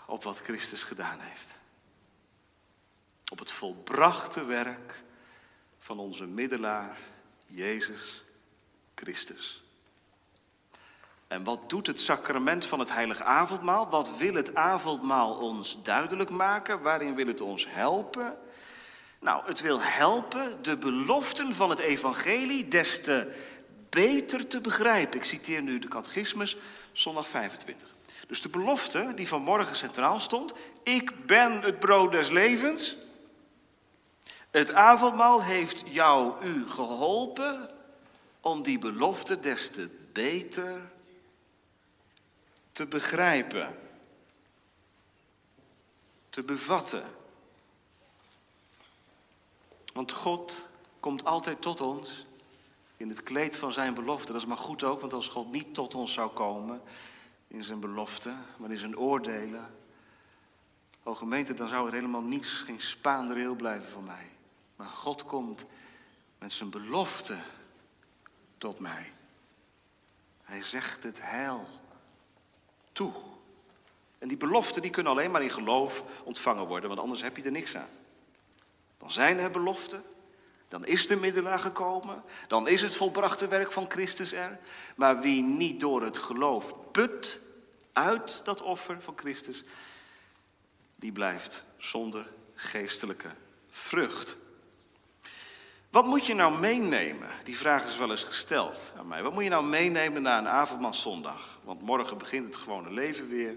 Op 0.06 0.22
wat 0.22 0.38
Christus 0.38 0.82
gedaan 0.82 1.18
heeft. 1.20 1.54
Op 3.30 3.38
het 3.38 3.50
volbrachte 3.50 4.44
werk 4.44 5.02
van 5.78 5.98
onze 5.98 6.26
middelaar, 6.26 6.96
Jezus 7.46 8.24
Christus. 8.94 9.64
En 11.26 11.44
wat 11.44 11.70
doet 11.70 11.86
het 11.86 12.00
sacrament 12.00 12.66
van 12.66 12.78
het 12.78 12.92
heilige 12.92 13.24
avondmaal? 13.24 13.88
Wat 13.88 14.16
wil 14.16 14.34
het 14.34 14.54
avondmaal 14.54 15.38
ons 15.38 15.82
duidelijk 15.82 16.30
maken? 16.30 16.82
Waarin 16.82 17.14
wil 17.14 17.26
het 17.26 17.40
ons 17.40 17.66
helpen? 17.68 18.38
Nou, 19.20 19.46
het 19.46 19.60
wil 19.60 19.80
helpen 19.80 20.62
de 20.62 20.76
beloften 20.76 21.54
van 21.54 21.70
het 21.70 21.78
evangelie 21.78 22.68
des 22.68 23.02
te 23.02 23.34
beter 23.88 24.46
te 24.46 24.60
begrijpen. 24.60 25.18
Ik 25.18 25.24
citeer 25.24 25.62
nu 25.62 25.78
de 25.78 25.88
catechismus, 25.88 26.56
zondag 26.92 27.28
25. 27.28 27.88
Dus 28.26 28.40
de 28.40 28.48
belofte 28.48 29.12
die 29.14 29.28
vanmorgen 29.28 29.76
centraal 29.76 30.20
stond, 30.20 30.52
ik 30.82 31.26
ben 31.26 31.60
het 31.60 31.78
brood 31.78 32.12
des 32.12 32.30
levens. 32.30 32.96
Het 34.50 34.72
avondmaal 34.72 35.42
heeft 35.42 35.82
jou, 35.86 36.44
u 36.44 36.68
geholpen 36.68 37.70
om 38.40 38.62
die 38.62 38.78
belofte 38.78 39.40
des 39.40 39.70
te 39.70 39.88
beter 40.12 40.80
te 42.76 42.86
begrijpen, 42.86 43.74
te 46.30 46.42
bevatten. 46.42 47.04
Want 49.96 50.12
God 50.12 50.66
komt 51.00 51.24
altijd 51.24 51.62
tot 51.62 51.80
ons 51.80 52.26
in 52.96 53.08
het 53.08 53.22
kleed 53.22 53.56
van 53.56 53.72
zijn 53.72 53.94
belofte. 53.94 54.32
Dat 54.32 54.40
is 54.40 54.46
maar 54.46 54.56
goed 54.56 54.82
ook, 54.82 55.00
want 55.00 55.12
als 55.12 55.28
God 55.28 55.52
niet 55.52 55.74
tot 55.74 55.94
ons 55.94 56.12
zou 56.12 56.30
komen 56.30 56.82
in 57.48 57.64
zijn 57.64 57.80
belofte, 57.80 58.34
maar 58.56 58.70
in 58.70 58.78
zijn 58.78 58.98
oordelen, 58.98 59.74
o 61.02 61.14
gemeente, 61.14 61.54
dan 61.54 61.68
zou 61.68 61.86
er 61.86 61.92
helemaal 61.92 62.22
niets, 62.22 62.48
geen 62.48 62.80
spaandereel 62.80 63.54
blijven 63.54 63.88
voor 63.88 64.02
mij. 64.02 64.30
Maar 64.76 64.86
God 64.86 65.24
komt 65.24 65.64
met 66.38 66.52
zijn 66.52 66.70
belofte 66.70 67.38
tot 68.58 68.78
mij. 68.78 69.12
Hij 70.42 70.62
zegt 70.62 71.02
het 71.02 71.22
heil 71.22 71.66
toe. 72.92 73.12
En 74.18 74.28
die 74.28 74.36
beloften 74.36 74.82
die 74.82 74.90
kunnen 74.90 75.12
alleen 75.12 75.30
maar 75.30 75.42
in 75.42 75.50
geloof 75.50 76.04
ontvangen 76.24 76.66
worden, 76.66 76.88
want 76.88 77.00
anders 77.00 77.22
heb 77.22 77.36
je 77.36 77.42
er 77.42 77.50
niks 77.50 77.76
aan. 77.76 78.04
Zijn 79.10 79.38
er 79.38 79.50
beloften, 79.50 80.04
dan 80.68 80.86
is 80.86 81.06
de 81.06 81.16
middelaar 81.16 81.58
gekomen, 81.58 82.22
dan 82.48 82.68
is 82.68 82.80
het 82.80 82.96
volbrachte 82.96 83.46
werk 83.46 83.72
van 83.72 83.90
Christus 83.90 84.32
er. 84.32 84.58
Maar 84.96 85.20
wie 85.20 85.42
niet 85.42 85.80
door 85.80 86.02
het 86.02 86.18
geloof 86.18 86.74
put 86.92 87.40
uit 87.92 88.40
dat 88.44 88.62
offer 88.62 89.02
van 89.02 89.14
Christus, 89.16 89.64
die 90.96 91.12
blijft 91.12 91.64
zonder 91.76 92.32
geestelijke 92.54 93.30
vrucht. 93.70 94.36
Wat 95.90 96.06
moet 96.06 96.26
je 96.26 96.34
nou 96.34 96.58
meenemen? 96.58 97.28
Die 97.44 97.56
vraag 97.56 97.86
is 97.86 97.96
wel 97.96 98.10
eens 98.10 98.22
gesteld 98.22 98.92
aan 98.98 99.08
mij. 99.08 99.22
Wat 99.22 99.32
moet 99.32 99.44
je 99.44 99.50
nou 99.50 99.66
meenemen 99.66 100.22
na 100.22 100.38
een 100.38 100.48
avondmaszondag? 100.48 101.60
Want 101.64 101.82
morgen 101.82 102.18
begint 102.18 102.46
het 102.46 102.56
gewone 102.56 102.92
leven 102.92 103.28
weer. 103.28 103.56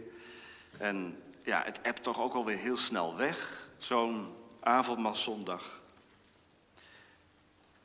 En 0.77 1.23
ja, 1.43 1.61
het 1.65 1.79
appt 1.83 2.03
toch 2.03 2.21
ook 2.21 2.33
alweer 2.33 2.57
heel 2.57 2.77
snel 2.77 3.15
weg, 3.15 3.69
zo'n 3.77 4.35
avondmaszondag. 4.59 5.81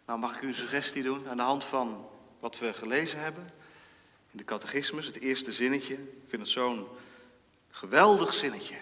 Nou, 0.07 0.19
mag 0.19 0.37
ik 0.37 0.43
u 0.43 0.47
een 0.47 0.55
suggestie 0.55 1.03
doen 1.03 1.29
aan 1.29 1.37
de 1.37 1.43
hand 1.43 1.65
van 1.65 2.09
wat 2.41 2.59
we 2.59 2.73
gelezen 2.73 3.21
hebben 3.21 3.53
in 4.31 4.39
de 4.39 4.45
catechismus, 4.45 5.07
het 5.07 5.21
eerste 5.21 5.53
zinnetje. 5.53 5.95
Ik 5.95 6.29
vind 6.29 6.43
het 6.43 6.51
zo'n 6.51 6.89
geweldig 7.71 8.35
zinnetje. 8.35 8.77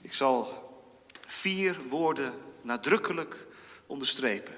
Ik 0.00 0.14
zal 0.14 0.68
vier 1.26 1.80
woorden 1.88 2.34
nadrukkelijk 2.62 3.46
onderstrepen. 3.86 4.54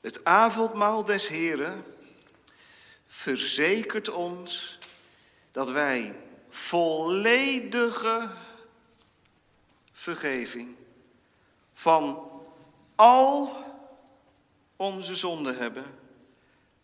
Het 0.00 0.24
avondmaal 0.24 1.04
des 1.04 1.28
Heren 1.28 1.84
verzekert 3.06 4.08
ons 4.08 4.78
dat 5.52 5.70
wij 5.70 6.16
volledige 6.48 8.30
vergeving 10.02 10.76
van 11.72 12.30
al 12.94 13.56
onze 14.76 15.14
zonden 15.14 15.56
hebben 15.56 15.84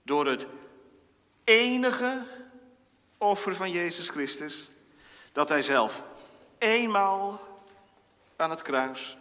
door 0.02 0.26
het 0.26 0.46
enige 1.44 2.26
offer 3.18 3.54
van 3.54 3.70
Jezus 3.70 4.08
Christus, 4.08 4.68
dat 5.32 5.48
Hij 5.48 5.62
zelf 5.62 6.02
eenmaal 6.58 7.40
aan 8.36 8.50
het 8.50 8.62
kruis 8.62 9.16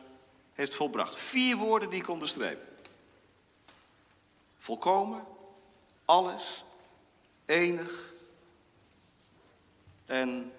heeft 0.54 0.76
volbracht. 0.76 1.16
Vier 1.16 1.56
woorden 1.56 1.90
die 1.90 2.00
ik 2.00 2.08
onderstreep. 2.08 2.60
Volkomen, 4.58 5.24
alles, 6.06 6.66
enig 7.46 8.14
en 10.06 10.52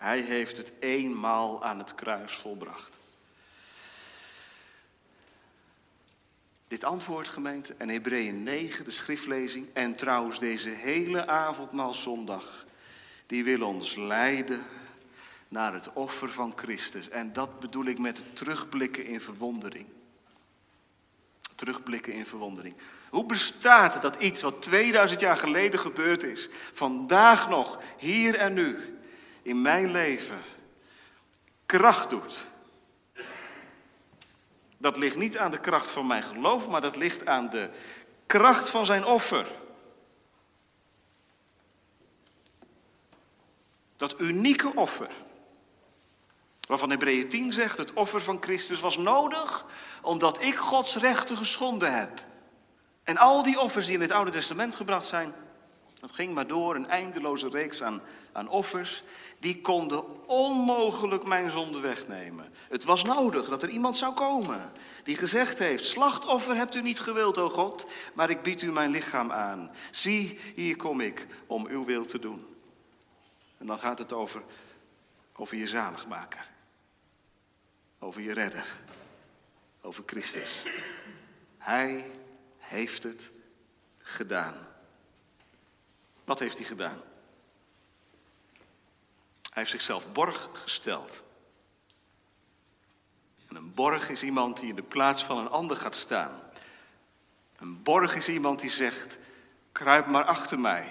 Hij 0.00 0.20
heeft 0.20 0.56
het 0.56 0.72
eenmaal 0.78 1.64
aan 1.64 1.78
het 1.78 1.94
kruis 1.94 2.32
volbracht. 2.32 2.96
Dit 6.68 6.84
antwoord, 6.84 7.28
gemeente, 7.28 7.74
en 7.78 7.88
Hebreeën 7.88 8.42
9, 8.42 8.84
de 8.84 8.90
schriftlezing, 8.90 9.66
en 9.72 9.94
trouwens 9.94 10.38
deze 10.38 10.68
hele 10.68 11.26
avondmaalzondag, 11.26 12.66
die 13.26 13.44
wil 13.44 13.66
ons 13.66 13.96
leiden 13.96 14.62
naar 15.48 15.72
het 15.72 15.92
offer 15.92 16.30
van 16.30 16.52
Christus. 16.56 17.08
En 17.08 17.32
dat 17.32 17.60
bedoel 17.60 17.84
ik 17.84 17.98
met 17.98 18.22
terugblikken 18.32 19.04
in 19.04 19.20
verwondering. 19.20 19.86
Terugblikken 21.54 22.12
in 22.12 22.26
verwondering. 22.26 22.74
Hoe 23.10 23.26
bestaat 23.26 23.92
het 23.92 24.02
dat 24.02 24.16
iets 24.16 24.42
wat 24.42 24.62
2000 24.62 25.20
jaar 25.20 25.36
geleden 25.36 25.80
gebeurd 25.80 26.22
is, 26.22 26.48
vandaag 26.72 27.48
nog, 27.48 27.78
hier 27.98 28.34
en 28.34 28.52
nu, 28.52 28.98
in 29.42 29.62
mijn 29.62 29.90
leven, 29.90 30.42
kracht 31.66 32.10
doet? 32.10 32.46
Dat 34.76 34.96
ligt 34.96 35.16
niet 35.16 35.38
aan 35.38 35.50
de 35.50 35.60
kracht 35.60 35.90
van 35.90 36.06
mijn 36.06 36.22
geloof, 36.22 36.68
maar 36.68 36.80
dat 36.80 36.96
ligt 36.96 37.26
aan 37.26 37.50
de 37.50 37.70
kracht 38.26 38.68
van 38.68 38.86
zijn 38.86 39.04
offer. 39.04 39.46
Dat 43.96 44.20
unieke 44.20 44.74
offer. 44.74 45.10
Waarvan 46.60 46.90
Hebreeën 46.90 47.28
10 47.28 47.52
zegt, 47.52 47.78
het 47.78 47.92
offer 47.92 48.22
van 48.22 48.42
Christus 48.42 48.80
was 48.80 48.96
nodig 48.96 49.66
omdat 50.02 50.42
ik 50.42 50.54
Gods 50.54 50.96
rechten 50.96 51.36
geschonden 51.36 51.94
heb. 51.94 52.24
En 53.02 53.16
al 53.16 53.42
die 53.42 53.60
offers 53.60 53.86
die 53.86 53.94
in 53.94 54.00
het 54.00 54.10
Oude 54.10 54.30
Testament 54.30 54.74
gebracht 54.74 55.06
zijn, 55.06 55.34
dat 56.00 56.12
ging 56.12 56.34
maar 56.34 56.46
door, 56.46 56.74
een 56.74 56.88
eindeloze 56.88 57.48
reeks 57.48 57.82
aan, 57.82 58.02
aan 58.32 58.48
offers, 58.48 59.02
die 59.38 59.60
konden 59.60 60.26
onmogelijk 60.28 61.24
mijn 61.24 61.50
zonde 61.50 61.80
wegnemen. 61.80 62.52
Het 62.68 62.84
was 62.84 63.04
nodig 63.04 63.48
dat 63.48 63.62
er 63.62 63.68
iemand 63.68 63.96
zou 63.96 64.14
komen 64.14 64.72
die 65.04 65.16
gezegd 65.16 65.58
heeft, 65.58 65.84
slachtoffer 65.84 66.56
hebt 66.56 66.74
u 66.74 66.82
niet 66.82 67.00
gewild, 67.00 67.38
o 67.38 67.50
God, 67.50 67.86
maar 68.14 68.30
ik 68.30 68.42
bied 68.42 68.62
u 68.62 68.72
mijn 68.72 68.90
lichaam 68.90 69.32
aan. 69.32 69.70
Zie, 69.90 70.38
hier 70.54 70.76
kom 70.76 71.00
ik 71.00 71.26
om 71.46 71.66
uw 71.66 71.84
wil 71.84 72.04
te 72.04 72.18
doen. 72.18 72.46
En 73.58 73.66
dan 73.66 73.78
gaat 73.78 73.98
het 73.98 74.12
over, 74.12 74.42
over 75.36 75.56
je 75.56 75.66
zaligmaker, 75.66 76.48
over 77.98 78.20
je 78.20 78.32
redder, 78.32 78.76
over 79.80 80.02
Christus. 80.06 80.62
Hij 81.58 82.10
heeft 82.58 83.02
het 83.02 83.30
gedaan. 83.98 84.69
Wat 86.30 86.38
heeft 86.38 86.58
hij 86.58 86.66
gedaan? 86.66 87.00
Hij 89.42 89.52
heeft 89.52 89.70
zichzelf 89.70 90.12
borg 90.12 90.48
gesteld. 90.52 91.22
En 93.48 93.56
een 93.56 93.74
borg 93.74 94.08
is 94.08 94.22
iemand 94.22 94.60
die 94.60 94.68
in 94.68 94.74
de 94.74 94.82
plaats 94.82 95.24
van 95.24 95.38
een 95.38 95.48
ander 95.48 95.76
gaat 95.76 95.96
staan. 95.96 96.40
Een 97.56 97.82
borg 97.82 98.16
is 98.16 98.28
iemand 98.28 98.60
die 98.60 98.70
zegt: 98.70 99.18
kruip 99.72 100.06
maar 100.06 100.24
achter 100.24 100.58
mij. 100.58 100.88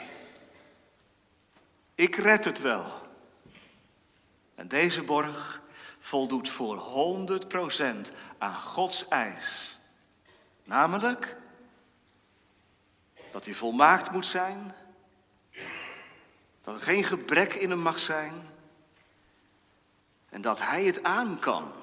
Ik 1.95 2.15
red 2.15 2.45
het 2.45 2.61
wel. 2.61 3.01
En 4.55 4.67
deze 4.67 5.03
borg 5.03 5.61
voldoet 5.99 6.49
voor 6.49 6.83
100% 8.09 8.13
aan 8.37 8.55
Gods 8.61 9.07
eis. 9.07 9.77
Namelijk 10.63 11.37
dat 13.31 13.45
hij 13.45 13.53
volmaakt 13.53 14.11
moet 14.11 14.25
zijn, 14.25 14.75
dat 16.69 16.77
er 16.77 16.93
geen 16.93 17.03
gebrek 17.03 17.53
in 17.53 17.69
hem 17.69 17.79
mag 17.79 17.99
zijn. 17.99 18.47
En 20.29 20.41
dat 20.41 20.59
hij 20.61 20.83
het 20.85 21.03
aan 21.03 21.39
kan 21.39 21.73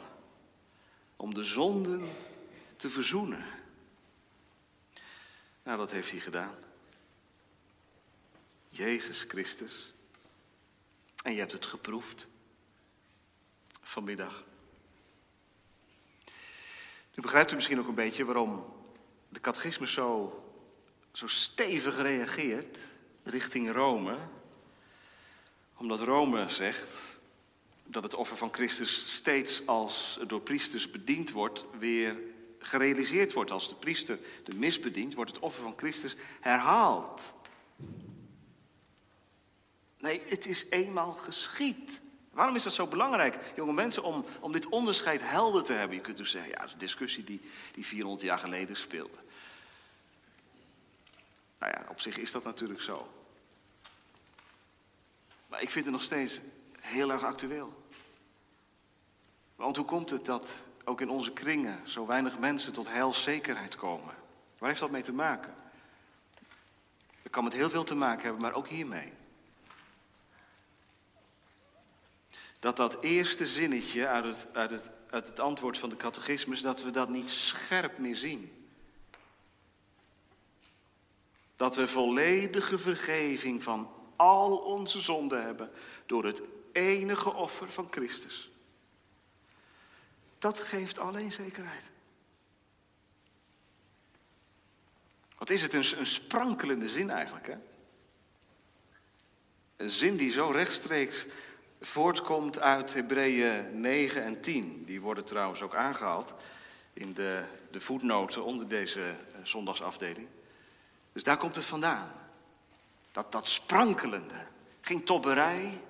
om 1.16 1.34
de 1.34 1.44
zonden 1.44 2.08
te 2.76 2.90
verzoenen. 2.90 3.44
Nou, 5.62 5.78
dat 5.78 5.90
heeft 5.90 6.10
hij 6.10 6.20
gedaan. 6.20 6.54
Jezus 8.68 9.24
Christus. 9.28 9.94
En 11.22 11.32
je 11.32 11.38
hebt 11.38 11.52
het 11.52 11.66
geproefd 11.66 12.26
vanmiddag. 13.82 14.44
Nu 17.14 17.22
begrijpt 17.22 17.52
u 17.52 17.54
misschien 17.54 17.78
ook 17.78 17.88
een 17.88 17.94
beetje 17.94 18.24
waarom 18.24 18.74
de 19.28 19.40
catechisme 19.40 19.88
zo, 19.88 20.42
zo 21.12 21.26
stevig 21.26 21.96
reageert 21.96 22.78
richting 23.22 23.72
Rome 23.72 24.18
omdat 25.76 26.00
Rome 26.00 26.50
zegt 26.50 27.18
dat 27.84 28.02
het 28.02 28.14
offer 28.14 28.36
van 28.36 28.54
Christus 28.54 29.14
steeds 29.14 29.66
als 29.66 30.18
door 30.26 30.40
priesters 30.40 30.90
bediend 30.90 31.30
wordt, 31.30 31.64
weer 31.78 32.16
gerealiseerd 32.58 33.32
wordt. 33.32 33.50
Als 33.50 33.68
de 33.68 33.74
priester 33.74 34.18
de 34.44 34.54
mis 34.54 34.80
bedient, 34.80 35.14
wordt 35.14 35.30
het 35.30 35.40
offer 35.40 35.62
van 35.62 35.74
Christus 35.76 36.16
herhaald. 36.40 37.34
Nee, 39.98 40.22
het 40.26 40.46
is 40.46 40.66
eenmaal 40.70 41.12
geschied. 41.12 42.02
Waarom 42.30 42.56
is 42.56 42.62
dat 42.62 42.72
zo 42.72 42.86
belangrijk, 42.86 43.38
jonge 43.56 43.72
mensen, 43.72 44.02
om, 44.02 44.24
om 44.40 44.52
dit 44.52 44.68
onderscheid 44.68 45.20
helder 45.22 45.62
te 45.62 45.72
hebben? 45.72 45.96
Je 45.96 46.02
kunt 46.02 46.16
dus 46.16 46.30
zeggen, 46.30 46.50
ja, 46.50 46.56
dat 46.56 46.66
is 46.66 46.72
een 46.72 46.78
discussie 46.78 47.24
die, 47.24 47.40
die 47.72 47.86
400 47.86 48.24
jaar 48.24 48.38
geleden 48.38 48.76
speelde. 48.76 49.18
Nou 51.58 51.72
ja, 51.72 51.86
op 51.88 52.00
zich 52.00 52.18
is 52.18 52.32
dat 52.32 52.44
natuurlijk 52.44 52.80
zo. 52.80 53.08
Maar 55.46 55.62
ik 55.62 55.70
vind 55.70 55.84
het 55.84 55.94
nog 55.94 56.02
steeds 56.02 56.40
heel 56.80 57.10
erg 57.10 57.22
actueel. 57.22 57.84
Want 59.56 59.76
hoe 59.76 59.84
komt 59.84 60.10
het 60.10 60.24
dat 60.24 60.54
ook 60.84 61.00
in 61.00 61.08
onze 61.08 61.32
kringen 61.32 61.88
zo 61.88 62.06
weinig 62.06 62.38
mensen 62.38 62.72
tot 62.72 62.88
heilzekerheid 62.88 63.76
komen? 63.76 64.14
Waar 64.58 64.68
heeft 64.68 64.80
dat 64.80 64.90
mee 64.90 65.02
te 65.02 65.12
maken? 65.12 65.54
Dat 67.22 67.32
kan 67.32 67.44
met 67.44 67.52
heel 67.52 67.70
veel 67.70 67.84
te 67.84 67.94
maken 67.94 68.22
hebben, 68.22 68.42
maar 68.42 68.54
ook 68.54 68.68
hiermee. 68.68 69.12
Dat 72.58 72.76
dat 72.76 73.02
eerste 73.02 73.46
zinnetje 73.46 74.06
uit 74.06 74.24
het, 74.24 74.46
uit 74.52 74.70
het, 74.70 74.90
uit 75.10 75.26
het 75.26 75.40
antwoord 75.40 75.78
van 75.78 75.90
de 75.90 75.96
catechismus, 75.96 76.60
dat 76.60 76.82
we 76.82 76.90
dat 76.90 77.08
niet 77.08 77.30
scherp 77.30 77.98
meer 77.98 78.16
zien. 78.16 78.66
Dat 81.56 81.76
we 81.76 81.88
volledige 81.88 82.78
vergeving 82.78 83.62
van 83.62 83.95
al 84.16 84.56
onze 84.56 85.00
zonden 85.00 85.42
hebben 85.42 85.70
door 86.06 86.24
het 86.24 86.42
enige 86.72 87.32
offer 87.32 87.72
van 87.72 87.88
Christus. 87.90 88.50
Dat 90.38 90.60
geeft 90.60 90.98
alleen 90.98 91.32
zekerheid. 91.32 91.90
Wat 95.38 95.50
is 95.50 95.62
het 95.62 95.72
een, 95.72 96.06
sprankelende 96.06 96.88
zin 96.88 97.10
eigenlijk, 97.10 97.46
hè? 97.46 97.56
Een 99.76 99.90
zin 99.90 100.16
die 100.16 100.30
zo 100.30 100.50
rechtstreeks 100.50 101.26
voortkomt 101.80 102.58
uit 102.58 102.94
Hebreeën 102.94 103.80
9 103.80 104.24
en 104.24 104.40
10. 104.40 104.84
Die 104.84 105.00
worden 105.00 105.24
trouwens 105.24 105.62
ook 105.62 105.74
aangehaald 105.74 106.34
in 106.92 107.14
de, 107.14 107.42
de 107.70 107.80
voetnoten 107.80 108.44
onder 108.44 108.68
deze 108.68 109.00
eh, 109.00 109.40
zondagsafdeling. 109.42 110.28
Dus 111.12 111.22
daar 111.22 111.36
komt 111.36 111.56
het 111.56 111.64
vandaan. 111.64 112.25
Dat, 113.16 113.32
dat 113.32 113.48
sprankelende. 113.48 114.46
Geen 114.80 115.04
tobberij, 115.04 115.80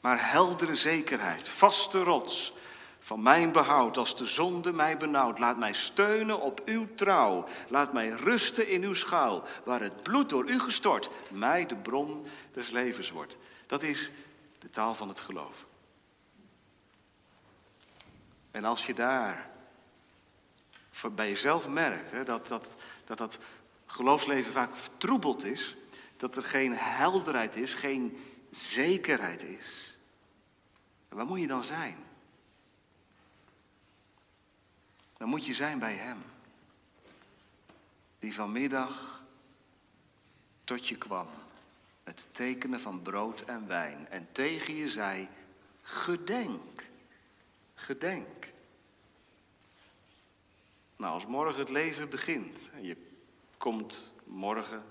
maar 0.00 0.30
heldere 0.30 0.74
zekerheid. 0.74 1.48
Vaste 1.48 2.02
rots 2.02 2.52
van 2.98 3.22
mijn 3.22 3.52
behoud 3.52 3.96
als 3.96 4.16
de 4.16 4.26
zonde 4.26 4.72
mij 4.72 4.96
benauwt. 4.96 5.38
Laat 5.38 5.58
mij 5.58 5.72
steunen 5.72 6.40
op 6.40 6.62
uw 6.64 6.94
trouw. 6.94 7.48
Laat 7.68 7.92
mij 7.92 8.08
rusten 8.08 8.68
in 8.68 8.82
uw 8.82 8.94
schouw, 8.94 9.42
waar 9.64 9.80
het 9.80 10.02
bloed 10.02 10.28
door 10.28 10.48
u 10.48 10.60
gestort 10.60 11.10
mij 11.30 11.66
de 11.66 11.76
bron 11.76 12.26
des 12.52 12.70
levens 12.70 13.10
wordt. 13.10 13.36
Dat 13.66 13.82
is 13.82 14.10
de 14.58 14.70
taal 14.70 14.94
van 14.94 15.08
het 15.08 15.20
geloof. 15.20 15.66
En 18.50 18.64
als 18.64 18.86
je 18.86 18.94
daar 18.94 19.50
bij 21.12 21.28
jezelf 21.28 21.68
merkt 21.68 22.10
hè, 22.10 22.24
dat, 22.24 22.48
dat, 22.48 22.66
dat 23.04 23.18
dat 23.18 23.38
geloofsleven 23.86 24.52
vaak 24.52 24.76
vertroebeld 24.76 25.44
is, 25.44 25.76
dat 26.16 26.36
er 26.36 26.44
geen 26.44 26.72
helderheid 26.74 27.56
is, 27.56 27.74
geen 27.74 28.18
zekerheid 28.50 29.42
is. 29.42 29.96
Waar 31.08 31.26
moet 31.26 31.40
je 31.40 31.46
dan 31.46 31.64
zijn? 31.64 31.96
Dan 35.16 35.28
moet 35.28 35.46
je 35.46 35.54
zijn 35.54 35.78
bij 35.78 35.94
Hem. 35.94 36.22
Die 38.18 38.34
vanmiddag 38.34 39.22
tot 40.64 40.88
je 40.88 40.96
kwam 40.96 41.28
met 42.04 42.26
tekenen 42.30 42.80
van 42.80 43.02
brood 43.02 43.40
en 43.40 43.66
wijn 43.66 44.08
en 44.08 44.28
tegen 44.32 44.74
je 44.74 44.88
zei, 44.88 45.28
gedenk, 45.82 46.86
gedenk. 47.74 48.52
Nou, 50.96 51.12
als 51.12 51.26
morgen 51.26 51.58
het 51.58 51.68
leven 51.68 52.08
begint 52.08 52.70
en 52.72 52.84
je 52.84 53.05
komt 53.56 54.12
morgen 54.24 54.84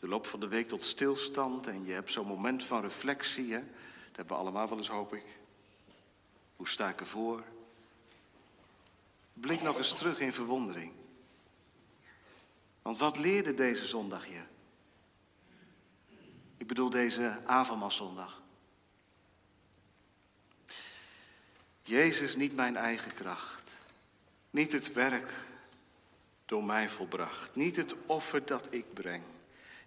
de 0.00 0.08
loop 0.08 0.26
van 0.26 0.40
de 0.40 0.48
week 0.48 0.68
tot 0.68 0.82
stilstand 0.82 1.66
en 1.66 1.84
je 1.84 1.92
hebt 1.92 2.12
zo'n 2.12 2.26
moment 2.26 2.64
van 2.64 2.80
reflectie. 2.80 3.52
Hè? 3.52 3.58
Dat 3.58 4.16
hebben 4.16 4.36
we 4.36 4.42
allemaal 4.42 4.68
wel 4.68 4.78
eens, 4.78 4.88
hoop 4.88 5.14
ik. 5.14 5.24
Hoe 6.56 6.68
sta 6.68 6.88
ik 6.88 7.00
ervoor? 7.00 7.42
Blik 9.32 9.62
nog 9.62 9.76
eens 9.76 9.96
terug 9.96 10.20
in 10.20 10.32
verwondering. 10.32 10.92
Want 12.82 12.98
wat 12.98 13.18
leerde 13.18 13.54
deze 13.54 13.86
zondag 13.86 14.26
je? 14.26 14.40
Ik 16.56 16.66
bedoel 16.66 16.90
deze 16.90 17.40
avondmaszondag. 17.44 18.42
Jezus, 21.82 22.36
niet 22.36 22.54
mijn 22.54 22.76
eigen 22.76 23.14
kracht. 23.14 23.70
Niet 24.50 24.72
het 24.72 24.92
werk 24.92 25.44
door 26.54 26.64
mij 26.64 26.88
volbracht. 26.88 27.54
Niet 27.54 27.76
het 27.76 27.94
offer 28.06 28.46
dat 28.46 28.72
ik 28.72 28.94
breng. 28.94 29.22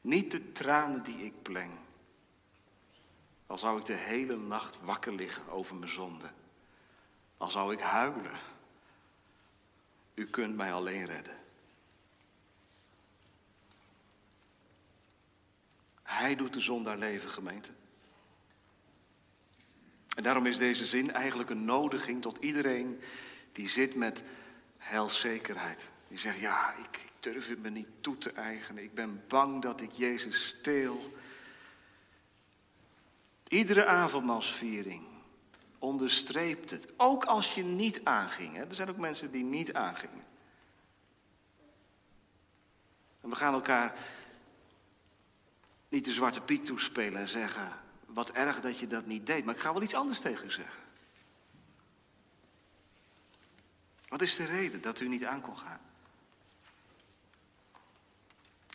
Niet 0.01 0.31
de 0.31 0.51
tranen 0.51 1.03
die 1.03 1.25
ik 1.25 1.41
pleng. 1.41 1.71
Al 3.45 3.57
zou 3.57 3.79
ik 3.79 3.85
de 3.85 3.93
hele 3.93 4.37
nacht 4.37 4.79
wakker 4.81 5.13
liggen 5.13 5.49
over 5.49 5.75
mijn 5.75 5.91
zonde. 5.91 6.31
Al 7.37 7.49
zou 7.49 7.73
ik 7.73 7.79
huilen. 7.79 8.39
U 10.13 10.25
kunt 10.25 10.55
mij 10.55 10.73
alleen 10.73 11.05
redden. 11.05 11.37
Hij 16.03 16.35
doet 16.35 16.53
de 16.53 16.61
zondaar 16.61 16.97
leven, 16.97 17.29
gemeente. 17.29 17.71
En 20.15 20.23
daarom 20.23 20.45
is 20.45 20.57
deze 20.57 20.85
zin 20.85 21.11
eigenlijk 21.11 21.49
een 21.49 21.65
nodiging 21.65 22.21
tot 22.21 22.37
iedereen 22.37 23.01
die 23.51 23.69
zit 23.69 23.95
met 23.95 24.23
heilzekerheid. 24.77 25.95
Die 26.07 26.17
zegt, 26.17 26.39
ja, 26.39 26.73
ik 26.73 27.09
durf 27.19 27.47
het 27.47 27.61
me 27.61 27.69
niet 27.69 27.87
toe 28.01 28.17
te 28.17 28.31
eigenen. 28.31 28.83
Ik 28.83 28.93
ben 28.93 29.23
bang 29.27 29.61
dat 29.61 29.81
ik 29.81 29.91
Jezus 29.91 30.47
steel. 30.47 31.13
Iedere 33.47 33.85
avondmaalsviering 33.85 35.07
onderstreept 35.79 36.71
het. 36.71 36.87
Ook 36.97 37.25
als 37.25 37.55
je 37.55 37.63
niet 37.63 38.01
aanging. 38.03 38.55
Hè? 38.55 38.63
Er 38.65 38.75
zijn 38.75 38.89
ook 38.89 38.97
mensen 38.97 39.31
die 39.31 39.43
niet 39.43 39.73
aangingen. 39.73 40.25
En 43.21 43.29
we 43.29 43.35
gaan 43.35 43.53
elkaar 43.53 43.97
niet 45.89 46.05
de 46.05 46.13
zwarte 46.13 46.41
piet 46.41 46.65
toespelen 46.65 47.21
en 47.21 47.29
zeggen... 47.29 47.79
wat 48.05 48.31
erg 48.31 48.61
dat 48.61 48.79
je 48.79 48.87
dat 48.87 49.05
niet 49.05 49.25
deed, 49.25 49.45
maar 49.45 49.55
ik 49.55 49.61
ga 49.61 49.73
wel 49.73 49.81
iets 49.81 49.93
anders 49.93 50.19
tegen 50.19 50.45
u 50.45 50.51
zeggen. 50.51 50.81
Wat 54.07 54.21
is 54.21 54.35
de 54.35 54.45
reden 54.45 54.81
dat 54.81 54.99
u 54.99 55.07
niet 55.07 55.25
aan 55.25 55.41
kon 55.41 55.57
gaan? 55.57 55.79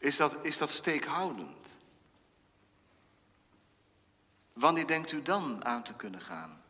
Is 0.02 0.16
dat, 0.16 0.36
is 0.42 0.58
dat 0.58 0.70
steekhoudend? 0.70 1.78
Wanneer 4.52 4.86
denkt 4.86 5.12
u 5.12 5.22
dan 5.22 5.64
aan 5.64 5.82
te 5.82 5.94
kunnen 5.94 6.20
gaan? 6.20 6.62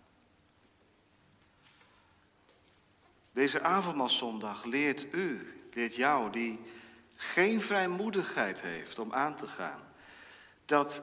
Deze 3.32 3.62
avondmaalszondag 3.62 4.64
leert 4.64 5.14
u, 5.14 5.60
leert 5.72 5.94
jou, 5.94 6.30
die 6.30 6.60
geen 7.14 7.60
vrijmoedigheid 7.60 8.60
heeft 8.60 8.98
om 8.98 9.12
aan 9.12 9.36
te 9.36 9.48
gaan, 9.48 9.82
dat 10.64 11.02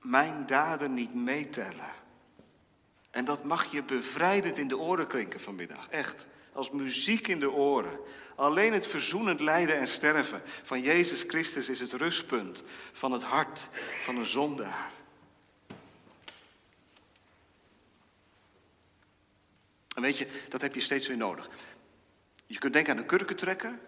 mijn 0.00 0.46
daden 0.46 0.94
niet 0.94 1.14
meetellen. 1.14 1.92
En 3.10 3.24
dat 3.24 3.44
mag 3.44 3.70
je 3.70 3.82
bevrijdend 3.82 4.58
in 4.58 4.68
de 4.68 4.78
oren 4.78 5.06
klinken 5.06 5.40
vanmiddag, 5.40 5.88
echt 5.88 6.26
als 6.58 6.70
muziek 6.70 7.28
in 7.28 7.40
de 7.40 7.50
oren. 7.50 8.00
Alleen 8.36 8.72
het 8.72 8.86
verzoenend 8.86 9.40
lijden 9.40 9.78
en 9.78 9.88
sterven 9.88 10.42
van 10.62 10.80
Jezus 10.80 11.24
Christus 11.26 11.68
is 11.68 11.80
het 11.80 11.92
rustpunt 11.92 12.62
van 12.92 13.12
het 13.12 13.22
hart 13.22 13.68
van 14.00 14.16
een 14.16 14.26
zondaar. 14.26 14.90
En 19.94 20.02
weet 20.02 20.18
je, 20.18 20.26
dat 20.48 20.60
heb 20.60 20.74
je 20.74 20.80
steeds 20.80 21.08
weer 21.08 21.16
nodig. 21.16 21.48
Je 22.46 22.58
kunt 22.58 22.72
denken 22.72 22.92
aan 22.92 22.98
een 22.98 23.06
kurkentrekker. 23.06 23.78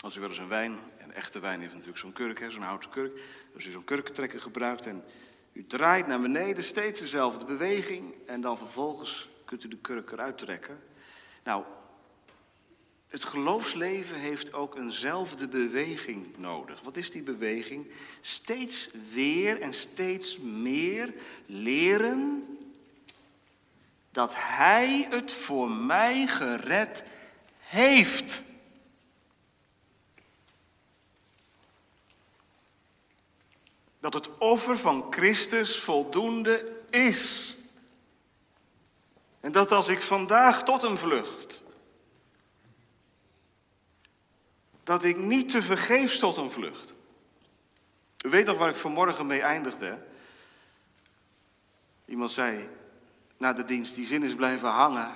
Als 0.00 0.16
u 0.16 0.20
wel 0.20 0.28
eens 0.28 0.38
een 0.38 0.48
wijn, 0.48 0.78
een 0.98 1.12
echte 1.12 1.38
wijn 1.38 1.60
heeft 1.60 1.72
natuurlijk 1.72 1.98
zo'n 1.98 2.12
kurk, 2.12 2.44
zo'n 2.48 2.62
houten 2.62 2.90
kurk. 2.90 3.20
Als 3.54 3.64
u 3.64 3.70
zo'n 3.70 3.84
kurkentrekker 3.84 4.40
gebruikt 4.40 4.86
en 4.86 5.04
u 5.52 5.66
draait 5.66 6.06
naar 6.06 6.20
beneden, 6.20 6.64
steeds 6.64 7.00
dezelfde 7.00 7.44
beweging. 7.44 8.14
En 8.26 8.40
dan 8.40 8.58
vervolgens 8.58 9.28
kunt 9.44 9.64
u 9.64 9.68
de 9.68 9.78
kurk 9.78 10.12
eruit 10.12 10.38
trekken. 10.38 10.94
Nou, 11.46 11.64
het 13.06 13.24
geloofsleven 13.24 14.16
heeft 14.16 14.52
ook 14.52 14.76
eenzelfde 14.76 15.48
beweging 15.48 16.36
nodig. 16.36 16.80
Wat 16.80 16.96
is 16.96 17.10
die 17.10 17.22
beweging? 17.22 17.90
Steeds 18.20 18.88
weer 19.12 19.60
en 19.60 19.74
steeds 19.74 20.38
meer 20.38 21.14
leren 21.46 22.46
dat 24.10 24.32
Hij 24.34 25.06
het 25.10 25.32
voor 25.32 25.70
mij 25.70 26.26
gered 26.26 27.04
heeft. 27.58 28.42
Dat 34.00 34.14
het 34.14 34.38
offer 34.38 34.78
van 34.78 35.06
Christus 35.10 35.78
voldoende 35.78 36.82
is. 36.90 37.55
En 39.46 39.52
dat 39.52 39.72
als 39.72 39.88
ik 39.88 40.02
vandaag 40.02 40.62
tot 40.62 40.82
hem 40.82 40.96
vlucht, 40.96 41.62
dat 44.82 45.04
ik 45.04 45.16
niet 45.16 45.50
te 45.50 45.62
vergeefs 45.62 46.18
tot 46.18 46.36
hem 46.36 46.50
vlucht. 46.50 46.94
U 48.26 48.28
weet 48.28 48.46
nog 48.46 48.58
waar 48.58 48.68
ik 48.68 48.76
vanmorgen 48.76 49.26
mee 49.26 49.40
eindigde. 49.40 50.06
Iemand 52.04 52.30
zei 52.30 52.68
na 53.36 53.52
de 53.52 53.64
dienst, 53.64 53.94
die 53.94 54.06
zin 54.06 54.22
is 54.22 54.34
blijven 54.34 54.68
hangen. 54.68 55.12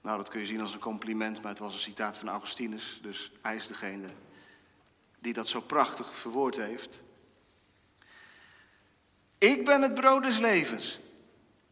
Nou, 0.00 0.16
dat 0.16 0.28
kun 0.28 0.40
je 0.40 0.46
zien 0.46 0.60
als 0.60 0.72
een 0.72 0.78
compliment, 0.78 1.42
maar 1.42 1.50
het 1.50 1.60
was 1.60 1.72
een 1.72 1.80
citaat 1.80 2.18
van 2.18 2.28
Augustinus. 2.28 2.98
Dus 3.02 3.32
hij 3.42 3.56
is 3.56 3.66
degene 3.66 4.08
die 5.18 5.32
dat 5.32 5.48
zo 5.48 5.60
prachtig 5.60 6.14
verwoord 6.14 6.56
heeft. 6.56 7.02
Ik 9.38 9.64
ben 9.64 9.82
het 9.82 9.94
brood 9.94 10.22
des 10.22 10.38
levens. 10.38 11.00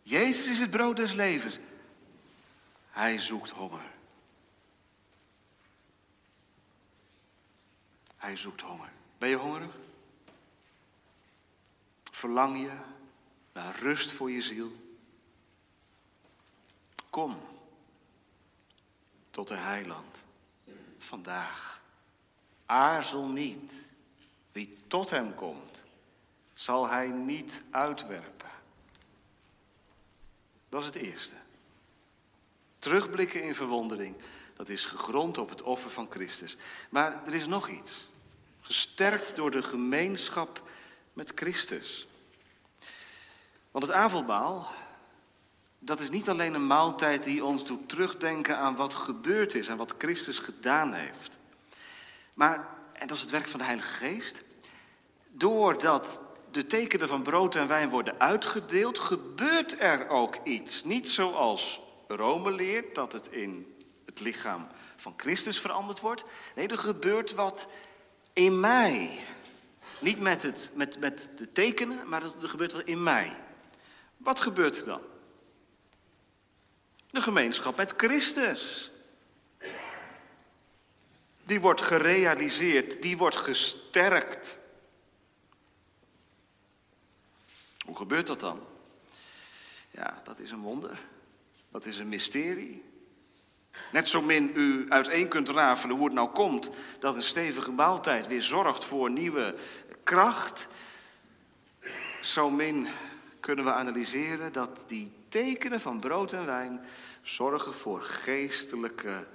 Jezus 0.03 0.49
is 0.49 0.59
het 0.59 0.71
brood 0.71 0.97
des 0.97 1.13
levens. 1.13 1.59
Hij 2.91 3.19
zoekt 3.19 3.51
honger. 3.51 3.91
Hij 8.17 8.37
zoekt 8.37 8.61
honger. 8.61 8.93
Ben 9.19 9.29
je 9.29 9.37
hongerig? 9.37 9.75
Verlang 12.11 12.61
je 12.61 12.73
naar 13.53 13.79
rust 13.79 14.13
voor 14.13 14.31
je 14.31 14.43
ziel? 14.43 14.73
Kom 17.11 17.41
tot 19.31 19.49
de 19.49 19.57
heiland 19.57 20.23
vandaag. 20.99 21.83
Aarzel 22.67 23.29
niet. 23.29 23.89
Wie 24.53 24.77
tot 24.87 25.11
hem 25.11 25.35
komt, 25.35 25.83
zal 26.55 26.89
hij 26.89 27.09
niet 27.09 27.63
uitwerpen. 27.71 28.50
Dat 30.71 30.81
is 30.81 30.87
het 30.87 30.97
eerste. 30.97 31.35
Terugblikken 32.79 33.43
in 33.43 33.55
verwondering, 33.55 34.17
dat 34.57 34.69
is 34.69 34.85
gegrond 34.85 35.39
op 35.39 35.49
het 35.49 35.63
offer 35.63 35.91
van 35.91 36.07
Christus. 36.11 36.57
Maar 36.91 37.27
er 37.27 37.35
is 37.35 37.47
nog 37.47 37.69
iets. 37.69 38.09
Gesterkt 38.61 39.37
door 39.37 39.51
de 39.51 39.63
gemeenschap 39.63 40.63
met 41.13 41.33
Christus. 41.35 42.09
Want 43.71 43.85
het 43.85 43.95
avondmaal, 43.95 44.73
dat 45.79 46.01
is 46.01 46.11
niet 46.11 46.29
alleen 46.29 46.55
een 46.55 46.67
maaltijd 46.67 47.23
die 47.23 47.45
ons 47.45 47.65
doet 47.65 47.89
terugdenken 47.89 48.57
aan 48.57 48.77
wat 48.77 48.95
gebeurd 48.95 49.55
is 49.55 49.69
en 49.69 49.77
wat 49.77 49.95
Christus 49.99 50.39
gedaan 50.39 50.93
heeft. 50.93 51.39
Maar, 52.35 52.69
en 52.93 53.07
dat 53.07 53.17
is 53.17 53.23
het 53.23 53.31
werk 53.31 53.49
van 53.49 53.59
de 53.59 53.65
Heilige 53.67 53.93
Geest, 53.93 54.43
doordat 55.31 56.21
de 56.51 56.67
tekenen 56.67 57.09
van 57.09 57.23
brood 57.23 57.55
en 57.55 57.69
wijn 57.69 57.89
worden 57.89 58.21
uitgedeeld, 58.21 58.99
gebeurt 58.99 59.81
er 59.81 60.09
ook 60.09 60.39
iets. 60.45 60.85
Niet 60.85 61.09
zoals 61.09 61.81
Rome 62.09 62.53
leert, 62.53 62.95
dat 62.95 63.13
het 63.13 63.29
in 63.29 63.77
het 64.07 64.21
lichaam 64.21 64.67
van 64.97 65.15
Christus 65.17 65.61
veranderd 65.61 66.01
wordt. 66.01 66.25
Nee, 66.55 66.69
er 66.69 66.79
gebeurt 66.79 67.35
wat 67.35 67.67
in 68.33 68.61
mij. 68.61 69.19
Niet 69.99 70.21
met, 70.21 70.43
het, 70.43 70.71
met, 70.75 71.01
met 71.01 71.29
de 71.37 71.53
tekenen, 71.53 72.09
maar 72.09 72.23
er 72.23 72.49
gebeurt 72.49 72.73
wat 72.73 72.85
in 72.85 73.03
mij. 73.03 73.37
Wat 74.17 74.41
gebeurt 74.41 74.77
er 74.79 74.85
dan? 74.85 75.01
De 77.11 77.21
gemeenschap 77.21 77.77
met 77.77 77.95
Christus. 77.97 78.91
Die 81.43 81.61
wordt 81.61 81.81
gerealiseerd, 81.81 83.03
die 83.03 83.17
wordt 83.17 83.37
gesterkt. 83.37 84.60
Hoe 87.91 87.99
gebeurt 87.99 88.27
dat 88.27 88.41
dan? 88.41 88.61
Ja, 89.91 90.21
dat 90.25 90.39
is 90.39 90.51
een 90.51 90.61
wonder. 90.61 91.01
Dat 91.71 91.87
is 91.87 91.99
een 91.99 92.09
mysterie. 92.09 92.85
Net 93.93 94.09
zo 94.09 94.23
min 94.23 94.51
u 94.55 94.87
uiteen 94.89 95.29
kunt 95.29 95.49
rafelen 95.49 95.97
hoe 95.97 96.05
het 96.05 96.15
nou 96.15 96.29
komt 96.29 96.71
dat 96.99 97.15
een 97.15 97.23
stevige 97.23 97.71
maaltijd 97.71 98.27
weer 98.27 98.43
zorgt 98.43 98.85
voor 98.85 99.11
nieuwe 99.11 99.55
kracht. 100.05 100.69
Zo 102.21 102.51
min 102.51 102.89
kunnen 103.41 103.65
we 103.65 103.73
analyseren 103.73 104.53
dat 104.53 104.79
die 104.87 105.13
tekenen 105.29 105.81
van 105.81 106.01
brood 106.01 106.33
en 106.33 106.47
wijn 106.47 106.85
zorgen 107.23 107.75
voor 107.75 108.03
geestelijke 108.03 109.27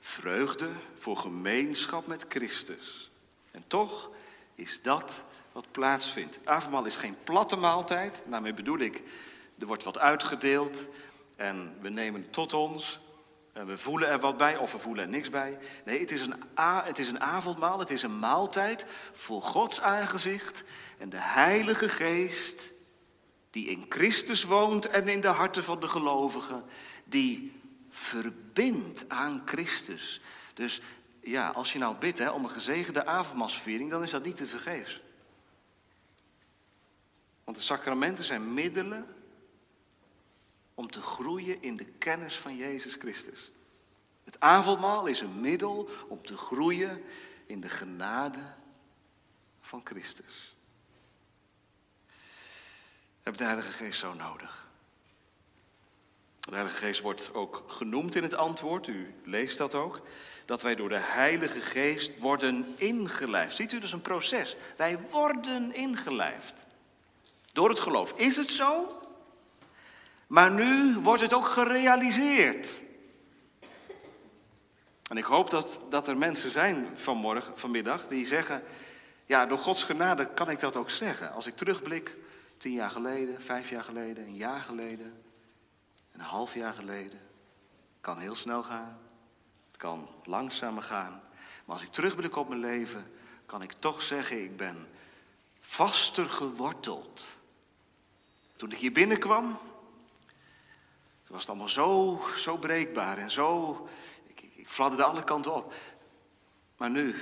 vreugde, 0.00 0.68
voor 0.98 1.16
gemeenschap 1.16 2.06
met 2.06 2.24
Christus. 2.28 3.10
En 3.50 3.64
toch 3.66 4.10
is 4.54 4.82
dat 4.82 5.24
wat 5.54 5.70
plaatsvindt. 5.70 6.38
Avondmaal 6.44 6.84
is 6.84 6.96
geen 6.96 7.16
platte 7.24 7.56
maaltijd, 7.56 8.22
daarmee 8.26 8.54
bedoel 8.54 8.78
ik, 8.78 9.02
er 9.58 9.66
wordt 9.66 9.84
wat 9.84 9.98
uitgedeeld 9.98 10.86
en 11.36 11.76
we 11.80 11.88
nemen 11.88 12.20
het 12.20 12.32
tot 12.32 12.52
ons. 12.52 13.00
En 13.52 13.66
we 13.66 13.78
voelen 13.78 14.08
er 14.08 14.18
wat 14.18 14.36
bij 14.36 14.56
of 14.56 14.72
we 14.72 14.78
voelen 14.78 15.04
er 15.04 15.10
niks 15.10 15.30
bij. 15.30 15.58
Nee, 15.84 16.00
het 16.00 16.10
is, 16.10 16.20
een, 16.20 16.34
het 16.84 16.98
is 16.98 17.08
een 17.08 17.20
avondmaal, 17.20 17.78
het 17.78 17.90
is 17.90 18.02
een 18.02 18.18
maaltijd 18.18 18.86
voor 19.12 19.42
Gods 19.42 19.80
aangezicht. 19.80 20.62
En 20.98 21.08
de 21.08 21.20
Heilige 21.20 21.88
Geest, 21.88 22.70
die 23.50 23.66
in 23.66 23.86
Christus 23.88 24.44
woont 24.44 24.86
en 24.86 25.08
in 25.08 25.20
de 25.20 25.28
harten 25.28 25.64
van 25.64 25.80
de 25.80 25.88
gelovigen, 25.88 26.64
die 27.04 27.60
verbindt 27.90 29.08
aan 29.08 29.42
Christus. 29.44 30.20
Dus 30.54 30.80
ja, 31.20 31.48
als 31.48 31.72
je 31.72 31.78
nou 31.78 31.96
bidt 31.96 32.18
hè, 32.18 32.30
om 32.30 32.44
een 32.44 32.50
gezegende 32.50 33.06
avondmaalsviering, 33.06 33.90
dan 33.90 34.02
is 34.02 34.10
dat 34.10 34.24
niet 34.24 34.36
te 34.36 34.46
vergeefs. 34.46 35.03
Want 37.44 37.56
de 37.56 37.62
sacramenten 37.62 38.24
zijn 38.24 38.54
middelen 38.54 39.14
om 40.74 40.90
te 40.90 41.02
groeien 41.02 41.62
in 41.62 41.76
de 41.76 41.84
kennis 41.84 42.38
van 42.38 42.56
Jezus 42.56 42.94
Christus. 42.94 43.50
Het 44.24 44.40
avondmaal 44.40 45.06
is 45.06 45.20
een 45.20 45.40
middel 45.40 45.88
om 46.08 46.26
te 46.26 46.36
groeien 46.36 47.02
in 47.46 47.60
de 47.60 47.68
genade 47.68 48.40
van 49.60 49.80
Christus. 49.84 50.56
We 53.24 53.30
hebben 53.30 53.42
de 53.42 53.48
Heilige 53.48 53.72
Geest 53.72 54.00
zo 54.00 54.14
nodig. 54.14 54.68
De 56.40 56.54
Heilige 56.54 56.76
Geest 56.76 57.00
wordt 57.00 57.34
ook 57.34 57.64
genoemd 57.66 58.14
in 58.14 58.22
het 58.22 58.34
antwoord, 58.34 58.86
u 58.86 59.14
leest 59.24 59.58
dat 59.58 59.74
ook, 59.74 60.00
dat 60.44 60.62
wij 60.62 60.74
door 60.74 60.88
de 60.88 60.98
Heilige 60.98 61.60
Geest 61.60 62.18
worden 62.18 62.74
ingelijfd. 62.76 63.56
Ziet 63.56 63.72
u, 63.72 63.80
dus 63.80 63.92
een 63.92 64.02
proces. 64.02 64.56
Wij 64.76 64.98
worden 65.10 65.74
ingelijfd. 65.74 66.64
Door 67.54 67.68
het 67.68 67.80
geloof. 67.80 68.12
Is 68.16 68.36
het 68.36 68.50
zo? 68.50 69.00
Maar 70.26 70.50
nu 70.50 70.98
wordt 70.98 71.22
het 71.22 71.32
ook 71.32 71.46
gerealiseerd. 71.46 72.82
En 75.08 75.16
ik 75.16 75.24
hoop 75.24 75.50
dat, 75.50 75.80
dat 75.88 76.08
er 76.08 76.16
mensen 76.16 76.50
zijn 76.50 76.88
vanmorgen, 76.94 77.58
vanmiddag 77.58 78.08
die 78.08 78.26
zeggen, 78.26 78.62
ja, 79.26 79.46
door 79.46 79.58
Gods 79.58 79.82
genade 79.82 80.28
kan 80.34 80.50
ik 80.50 80.60
dat 80.60 80.76
ook 80.76 80.90
zeggen. 80.90 81.32
Als 81.32 81.46
ik 81.46 81.56
terugblik, 81.56 82.16
tien 82.58 82.72
jaar 82.72 82.90
geleden, 82.90 83.42
vijf 83.42 83.70
jaar 83.70 83.84
geleden, 83.84 84.24
een 84.24 84.36
jaar 84.36 84.62
geleden, 84.62 85.22
een 86.12 86.20
half 86.20 86.54
jaar 86.54 86.72
geleden. 86.72 87.18
Het 87.18 88.00
kan 88.00 88.18
heel 88.18 88.34
snel 88.34 88.62
gaan, 88.62 88.98
het 89.66 89.76
kan 89.76 90.08
langzamer 90.24 90.82
gaan. 90.82 91.22
Maar 91.64 91.76
als 91.76 91.84
ik 91.84 91.92
terugblik 91.92 92.36
op 92.36 92.48
mijn 92.48 92.60
leven, 92.60 93.12
kan 93.46 93.62
ik 93.62 93.72
toch 93.78 94.02
zeggen, 94.02 94.42
ik 94.42 94.56
ben 94.56 94.88
vaster 95.60 96.30
geworteld. 96.30 97.26
Toen 98.56 98.72
ik 98.72 98.78
hier 98.78 98.92
binnenkwam, 98.92 99.58
was 101.34 101.42
het 101.42 101.50
allemaal 101.50 101.68
zo, 101.68 102.20
zo 102.36 102.56
breekbaar 102.56 103.18
en 103.18 103.30
zo, 103.30 103.88
ik, 104.26 104.42
ik, 104.42 104.54
ik 104.54 104.68
fladderde 104.68 105.04
alle 105.04 105.24
kanten 105.24 105.54
op. 105.54 105.74
Maar 106.76 106.90
nu, 106.90 107.14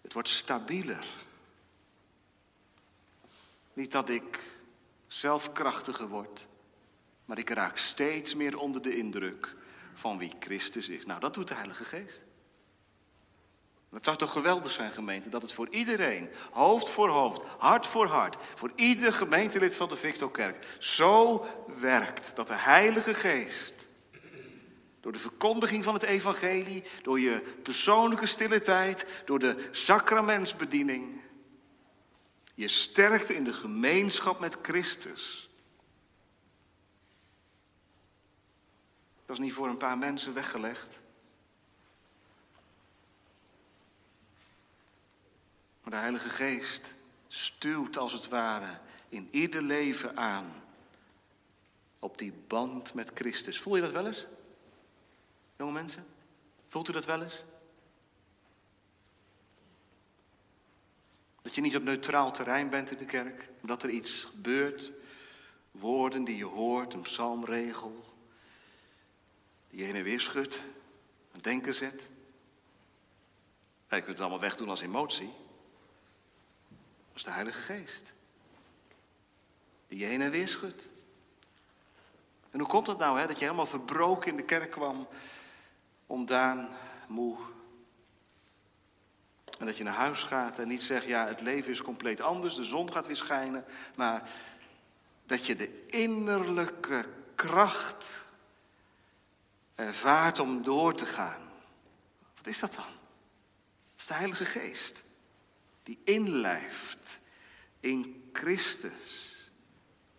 het 0.00 0.12
wordt 0.12 0.28
stabieler. 0.28 1.06
Niet 3.72 3.92
dat 3.92 4.08
ik 4.08 4.40
zelfkrachtiger 5.06 6.08
word, 6.08 6.46
maar 7.24 7.38
ik 7.38 7.50
raak 7.50 7.76
steeds 7.76 8.34
meer 8.34 8.58
onder 8.58 8.82
de 8.82 8.96
indruk 8.96 9.54
van 9.94 10.18
wie 10.18 10.32
Christus 10.38 10.88
is. 10.88 11.06
Nou, 11.06 11.20
dat 11.20 11.34
doet 11.34 11.48
de 11.48 11.54
Heilige 11.54 11.84
Geest. 11.84 12.22
Het 13.94 14.04
zou 14.04 14.16
toch 14.16 14.32
geweldig 14.32 14.72
zijn, 14.72 14.92
gemeente, 14.92 15.28
dat 15.28 15.42
het 15.42 15.52
voor 15.52 15.68
iedereen, 15.68 16.28
hoofd 16.50 16.88
voor 16.88 17.08
hoofd, 17.08 17.42
hart 17.58 17.86
voor 17.86 18.06
hart, 18.06 18.36
voor 18.54 18.72
ieder 18.74 19.12
gemeentelid 19.12 19.76
van 19.76 19.88
de 19.88 19.96
Victorkerk, 19.96 20.76
zo 20.78 21.46
werkt 21.78 22.36
dat 22.36 22.46
de 22.46 22.54
Heilige 22.54 23.14
Geest, 23.14 23.88
door 25.00 25.12
de 25.12 25.18
verkondiging 25.18 25.84
van 25.84 25.94
het 25.94 26.02
Evangelie, 26.02 26.84
door 27.02 27.20
je 27.20 27.40
persoonlijke 27.62 28.26
stille 28.26 28.60
tijd, 28.60 29.06
door 29.24 29.38
de 29.38 29.68
sacramentsbediening, 29.70 31.20
je 32.54 32.68
sterkt 32.68 33.30
in 33.30 33.44
de 33.44 33.52
gemeenschap 33.52 34.40
met 34.40 34.56
Christus. 34.62 35.50
Dat 39.26 39.36
is 39.36 39.42
niet 39.44 39.52
voor 39.54 39.68
een 39.68 39.76
paar 39.76 39.98
mensen 39.98 40.34
weggelegd. 40.34 41.02
Maar 45.84 45.92
de 45.92 45.98
Heilige 45.98 46.28
Geest 46.28 46.94
stuwt 47.28 47.96
als 47.96 48.12
het 48.12 48.28
ware 48.28 48.78
in 49.08 49.28
ieder 49.30 49.62
leven 49.62 50.16
aan 50.16 50.62
op 51.98 52.18
die 52.18 52.32
band 52.46 52.94
met 52.94 53.10
Christus. 53.14 53.60
Voel 53.60 53.76
je 53.76 53.82
dat 53.82 53.92
wel 53.92 54.06
eens? 54.06 54.26
Jonge 55.56 55.72
mensen? 55.72 56.06
Voelt 56.68 56.88
u 56.88 56.92
dat 56.92 57.04
wel 57.04 57.22
eens? 57.22 57.42
Dat 61.42 61.54
je 61.54 61.60
niet 61.60 61.76
op 61.76 61.82
neutraal 61.82 62.32
terrein 62.32 62.70
bent 62.70 62.90
in 62.90 62.98
de 62.98 63.04
kerk, 63.04 63.48
maar 63.60 63.70
dat 63.70 63.82
er 63.82 63.90
iets 63.90 64.24
gebeurt. 64.24 64.92
Woorden 65.70 66.24
die 66.24 66.36
je 66.36 66.44
hoort, 66.44 66.94
een 66.94 67.02
psalmregel, 67.02 68.04
die 69.70 69.78
je 69.78 69.84
heen 69.84 69.94
en 69.94 70.02
weer 70.02 70.20
schudt, 70.20 70.62
een 71.32 71.42
denken 71.42 71.74
zet. 71.74 72.08
Je 73.88 73.96
kunt 73.96 74.06
het 74.06 74.20
allemaal 74.20 74.40
wegdoen 74.40 74.68
als 74.68 74.80
emotie. 74.80 75.32
Dat 77.14 77.22
is 77.22 77.24
de 77.24 77.30
Heilige 77.30 77.60
Geest. 77.60 78.12
Die 79.86 79.98
je 79.98 80.04
heen 80.04 80.22
en 80.22 80.30
weer 80.30 80.48
schudt. 80.48 80.88
En 82.50 82.58
hoe 82.58 82.68
komt 82.68 82.86
het 82.86 82.98
nou 82.98 83.18
hè, 83.18 83.26
dat 83.26 83.38
je 83.38 83.44
helemaal 83.44 83.66
verbroken 83.66 84.30
in 84.30 84.36
de 84.36 84.44
kerk 84.44 84.70
kwam, 84.70 85.08
ontdaan, 86.06 86.68
moe, 87.06 87.36
en 89.58 89.66
dat 89.66 89.76
je 89.76 89.84
naar 89.84 89.94
huis 89.94 90.22
gaat 90.22 90.58
en 90.58 90.68
niet 90.68 90.82
zegt, 90.82 91.06
ja, 91.06 91.26
het 91.26 91.40
leven 91.40 91.70
is 91.70 91.82
compleet 91.82 92.20
anders, 92.20 92.54
de 92.54 92.64
zon 92.64 92.92
gaat 92.92 93.06
weer 93.06 93.16
schijnen. 93.16 93.64
Maar 93.96 94.30
dat 95.26 95.46
je 95.46 95.56
de 95.56 95.86
innerlijke 95.86 97.08
kracht 97.34 98.24
ervaart 99.74 100.38
om 100.38 100.62
door 100.62 100.94
te 100.94 101.06
gaan. 101.06 101.50
Wat 102.36 102.46
is 102.46 102.58
dat 102.58 102.74
dan? 102.74 102.84
Dat 102.84 104.00
is 104.00 104.06
de 104.06 104.14
Heilige 104.14 104.44
Geest. 104.44 105.02
Die 105.84 106.00
inlijft 106.04 107.20
in 107.80 108.28
Christus. 108.32 109.32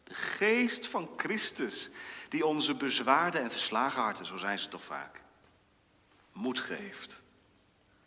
De 0.03 0.13
geest 0.13 0.87
van 0.87 1.09
Christus, 1.15 1.89
die 2.29 2.45
onze 2.45 2.75
bezwaarde 2.75 3.37
en 3.37 3.51
verslagen 3.51 4.01
harten, 4.01 4.25
zo 4.25 4.37
zijn 4.37 4.59
ze 4.59 4.67
toch 4.67 4.83
vaak, 4.83 5.21
moed 6.31 6.59
geeft. 6.59 7.23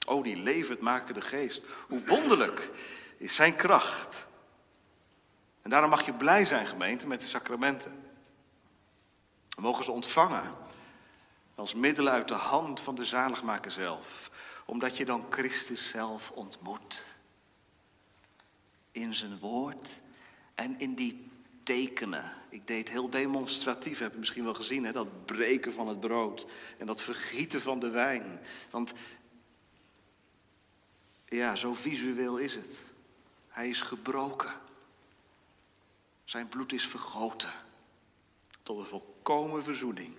Oh, 0.06 0.22
die 0.22 0.36
levend 0.36 0.80
makende 0.80 1.20
geest. 1.20 1.62
Hoe 1.88 2.06
wonderlijk 2.06 2.70
is 3.16 3.34
zijn 3.34 3.56
kracht. 3.56 4.26
En 5.62 5.70
daarom 5.70 5.90
mag 5.90 6.06
je 6.06 6.12
blij 6.12 6.44
zijn, 6.44 6.66
gemeente, 6.66 7.06
met 7.06 7.20
de 7.20 7.26
sacramenten. 7.26 8.04
We 9.48 9.62
mogen 9.62 9.84
ze 9.84 9.92
ontvangen 9.92 10.54
als 11.54 11.74
middelen 11.74 12.12
uit 12.12 12.28
de 12.28 12.34
hand 12.34 12.80
van 12.80 12.94
de 12.94 13.04
zaligmaker 13.04 13.70
zelf. 13.70 14.30
Omdat 14.64 14.96
je 14.96 15.04
dan 15.04 15.26
Christus 15.30 15.90
zelf 15.90 16.30
ontmoet. 16.30 17.06
In 18.98 19.14
zijn 19.14 19.38
woord 19.38 20.00
en 20.54 20.78
in 20.78 20.94
die 20.94 21.30
tekenen. 21.62 22.32
Ik 22.48 22.66
deed 22.66 22.88
heel 22.88 23.10
demonstratief, 23.10 23.98
heb 23.98 24.12
je 24.12 24.18
misschien 24.18 24.44
wel 24.44 24.54
gezien, 24.54 24.84
hè? 24.84 24.92
dat 24.92 25.26
breken 25.26 25.72
van 25.72 25.88
het 25.88 26.00
brood 26.00 26.46
en 26.78 26.86
dat 26.86 27.02
vergieten 27.02 27.60
van 27.60 27.80
de 27.80 27.88
wijn. 27.88 28.40
Want 28.70 28.92
ja, 31.24 31.56
zo 31.56 31.74
visueel 31.74 32.36
is 32.36 32.54
het. 32.54 32.82
Hij 33.48 33.68
is 33.68 33.80
gebroken. 33.80 34.52
Zijn 36.24 36.48
bloed 36.48 36.72
is 36.72 36.86
vergoten. 36.86 37.52
Tot 38.62 38.78
een 38.78 38.86
volkomen 38.86 39.64
verzoening 39.64 40.14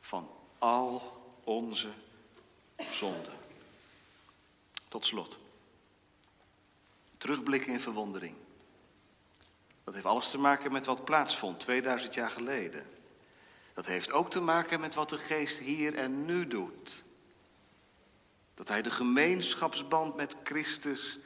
van 0.00 0.30
al 0.58 1.22
onze 1.44 1.90
zonden. 2.90 3.34
Tot 4.88 5.06
slot. 5.06 5.38
Terugblikken 7.22 7.72
in 7.72 7.80
verwondering. 7.80 8.34
Dat 9.84 9.94
heeft 9.94 10.06
alles 10.06 10.30
te 10.30 10.38
maken 10.38 10.72
met 10.72 10.86
wat 10.86 11.04
plaatsvond 11.04 11.60
2000 11.60 12.14
jaar 12.14 12.30
geleden. 12.30 12.86
Dat 13.74 13.86
heeft 13.86 14.12
ook 14.12 14.30
te 14.30 14.40
maken 14.40 14.80
met 14.80 14.94
wat 14.94 15.10
de 15.10 15.18
geest 15.18 15.58
hier 15.58 15.94
en 15.94 16.24
nu 16.24 16.46
doet. 16.46 17.02
Dat 18.54 18.68
hij 18.68 18.82
de 18.82 18.90
gemeenschapsband 18.90 20.16
met 20.16 20.36
Christus 20.44 21.18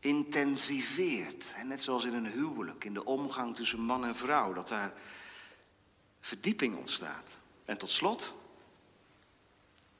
intensiveert. 0.00 1.52
En 1.54 1.66
net 1.66 1.82
zoals 1.82 2.04
in 2.04 2.14
een 2.14 2.30
huwelijk, 2.30 2.84
in 2.84 2.94
de 2.94 3.04
omgang 3.04 3.56
tussen 3.56 3.80
man 3.80 4.06
en 4.06 4.16
vrouw, 4.16 4.52
dat 4.52 4.68
daar 4.68 4.92
verdieping 6.20 6.76
ontstaat. 6.76 7.38
En 7.64 7.78
tot 7.78 7.90
slot, 7.90 8.34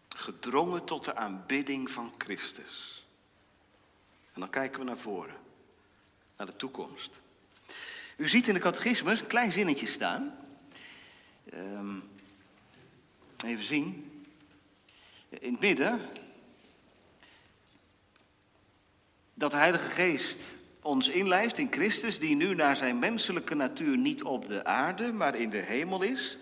gedrongen 0.08 0.84
tot 0.84 1.04
de 1.04 1.14
aanbidding 1.14 1.90
van 1.90 2.14
Christus. 2.18 3.05
En 4.36 4.42
dan 4.42 4.50
kijken 4.50 4.78
we 4.78 4.84
naar 4.84 4.98
voren, 4.98 5.34
naar 6.36 6.46
de 6.46 6.56
toekomst. 6.56 7.20
U 8.16 8.28
ziet 8.28 8.48
in 8.48 8.54
de 8.54 8.60
catechismus 8.60 9.20
een 9.20 9.26
klein 9.26 9.52
zinnetje 9.52 9.86
staan. 9.86 10.38
Ehm, 11.52 11.94
even 13.46 13.64
zien. 13.64 14.10
In 15.28 15.52
het 15.52 15.60
midden. 15.60 16.00
Dat 19.34 19.50
de 19.50 19.56
Heilige 19.56 19.88
Geest 19.88 20.42
ons 20.82 21.08
inlijft 21.08 21.58
in 21.58 21.72
Christus, 21.72 22.18
die 22.18 22.36
nu 22.36 22.54
naar 22.54 22.76
zijn 22.76 22.98
menselijke 22.98 23.54
natuur 23.54 23.96
niet 23.96 24.22
op 24.22 24.46
de 24.46 24.64
aarde, 24.64 25.12
maar 25.12 25.34
in 25.34 25.50
de 25.50 25.62
hemel 25.62 26.02
is, 26.02 26.38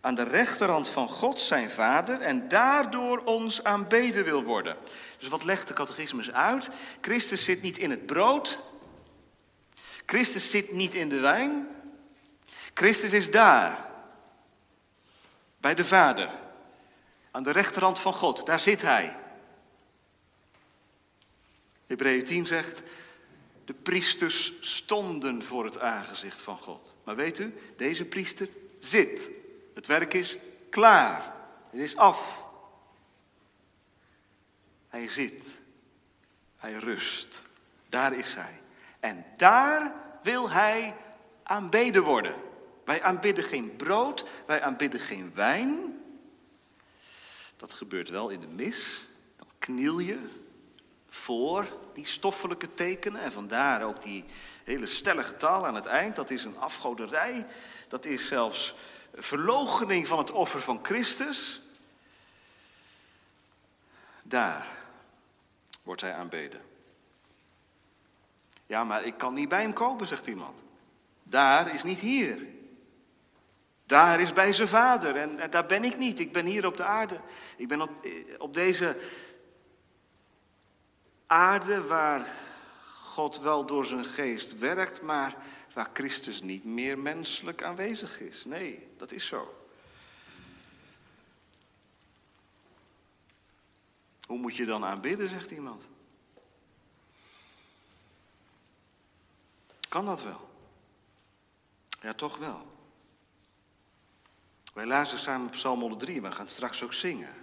aan 0.00 0.14
de 0.14 0.22
rechterhand 0.22 0.88
van 0.88 1.08
God, 1.08 1.40
zijn 1.40 1.70
Vader, 1.70 2.20
en 2.20 2.48
daardoor 2.48 3.18
ons 3.24 3.64
aanbeden 3.64 4.24
wil 4.24 4.42
worden. 4.42 4.76
Dus 5.18 5.28
wat 5.28 5.44
legt 5.44 5.68
de 5.68 5.74
catechismus 5.74 6.32
uit? 6.32 6.68
Christus 7.00 7.44
zit 7.44 7.62
niet 7.62 7.78
in 7.78 7.90
het 7.90 8.06
brood, 8.06 8.60
Christus 10.06 10.50
zit 10.50 10.72
niet 10.72 10.94
in 10.94 11.08
de 11.08 11.18
wijn, 11.18 11.68
Christus 12.74 13.12
is 13.12 13.30
daar, 13.30 13.86
bij 15.60 15.74
de 15.74 15.84
Vader, 15.84 16.30
aan 17.30 17.42
de 17.42 17.50
rechterhand 17.50 18.00
van 18.00 18.12
God, 18.12 18.46
daar 18.46 18.60
zit 18.60 18.82
Hij. 18.82 19.16
Hebreeën 21.86 22.24
10 22.24 22.46
zegt, 22.46 22.82
de 23.64 23.74
priesters 23.74 24.52
stonden 24.60 25.44
voor 25.44 25.64
het 25.64 25.80
aangezicht 25.80 26.40
van 26.40 26.58
God. 26.58 26.96
Maar 27.04 27.16
weet 27.16 27.38
u, 27.38 27.54
deze 27.76 28.04
priester 28.04 28.48
zit. 28.78 29.30
Het 29.74 29.86
werk 29.86 30.14
is 30.14 30.36
klaar. 30.70 31.34
Het 31.70 31.80
is 31.80 31.96
af. 31.96 32.44
Hij 34.98 35.08
zit. 35.08 35.44
Hij 36.56 36.72
rust. 36.72 37.42
Daar 37.88 38.12
is 38.12 38.34
hij. 38.34 38.60
En 39.00 39.24
daar 39.36 39.92
wil 40.22 40.50
hij 40.50 40.94
aanbeden 41.42 42.02
worden. 42.02 42.34
Wij 42.84 43.02
aanbidden 43.02 43.44
geen 43.44 43.76
brood, 43.76 44.30
wij 44.46 44.62
aanbidden 44.62 45.00
geen 45.00 45.32
wijn. 45.34 46.02
Dat 47.56 47.72
gebeurt 47.72 48.08
wel 48.08 48.28
in 48.28 48.40
de 48.40 48.46
mis. 48.46 49.06
Dan 49.36 49.46
kniel 49.58 49.98
je 49.98 50.18
voor 51.08 51.78
die 51.94 52.06
stoffelijke 52.06 52.74
tekenen. 52.74 53.20
En 53.20 53.32
vandaar 53.32 53.82
ook 53.82 54.02
die 54.02 54.24
hele 54.64 54.86
stellige 54.86 55.36
taal 55.36 55.66
aan 55.66 55.74
het 55.74 55.86
eind. 55.86 56.16
Dat 56.16 56.30
is 56.30 56.44
een 56.44 56.58
afgoderij. 56.58 57.46
Dat 57.88 58.04
is 58.04 58.26
zelfs 58.26 58.74
verloochening 59.14 60.06
van 60.06 60.18
het 60.18 60.30
offer 60.30 60.62
van 60.62 60.78
Christus. 60.82 61.62
Daar 64.22 64.77
wordt 65.88 66.02
hij 66.02 66.14
aanbeden. 66.14 66.60
Ja, 68.66 68.84
maar 68.84 69.04
ik 69.04 69.18
kan 69.18 69.34
niet 69.34 69.48
bij 69.48 69.60
hem 69.62 69.72
kopen, 69.72 70.06
zegt 70.06 70.26
iemand. 70.26 70.62
Daar 71.22 71.74
is 71.74 71.82
niet 71.82 71.98
hier. 71.98 72.46
Daar 73.86 74.20
is 74.20 74.32
bij 74.32 74.52
zijn 74.52 74.68
vader 74.68 75.16
en, 75.16 75.38
en, 75.38 75.50
daar 75.50 75.66
ben 75.66 75.84
ik 75.84 75.98
niet. 75.98 76.18
Ik 76.18 76.32
ben 76.32 76.46
hier 76.46 76.66
op 76.66 76.76
de 76.76 76.84
aarde. 76.84 77.20
Ik 77.56 77.68
ben 77.68 77.80
op, 77.80 77.90
op 78.38 78.54
deze 78.54 78.96
aarde 81.26 81.86
waar 81.86 82.28
God 83.02 83.40
wel 83.40 83.66
door 83.66 83.84
zijn 83.84 84.04
geest 84.04 84.58
werkt, 84.58 85.02
maar 85.02 85.36
waar 85.74 85.90
Christus 85.92 86.42
niet 86.42 86.64
meer 86.64 86.98
menselijk 86.98 87.62
aanwezig 87.62 88.20
is. 88.20 88.44
Nee, 88.44 88.88
dat 88.96 89.12
is 89.12 89.26
zo. 89.26 89.57
Hoe 94.28 94.38
moet 94.38 94.56
je 94.56 94.64
dan 94.64 94.84
aanbidden, 94.84 95.28
zegt 95.28 95.50
iemand. 95.50 95.86
Kan 99.88 100.04
dat 100.04 100.22
wel? 100.22 100.50
Ja, 102.00 102.14
toch 102.14 102.38
wel. 102.38 102.66
Wij 104.74 104.86
luisteren 104.86 105.24
samen 105.24 105.50
Psalm 105.50 105.80
103, 105.80 106.22
we 106.22 106.32
gaan 106.32 106.48
straks 106.48 106.82
ook 106.82 106.92
zingen. 106.92 107.34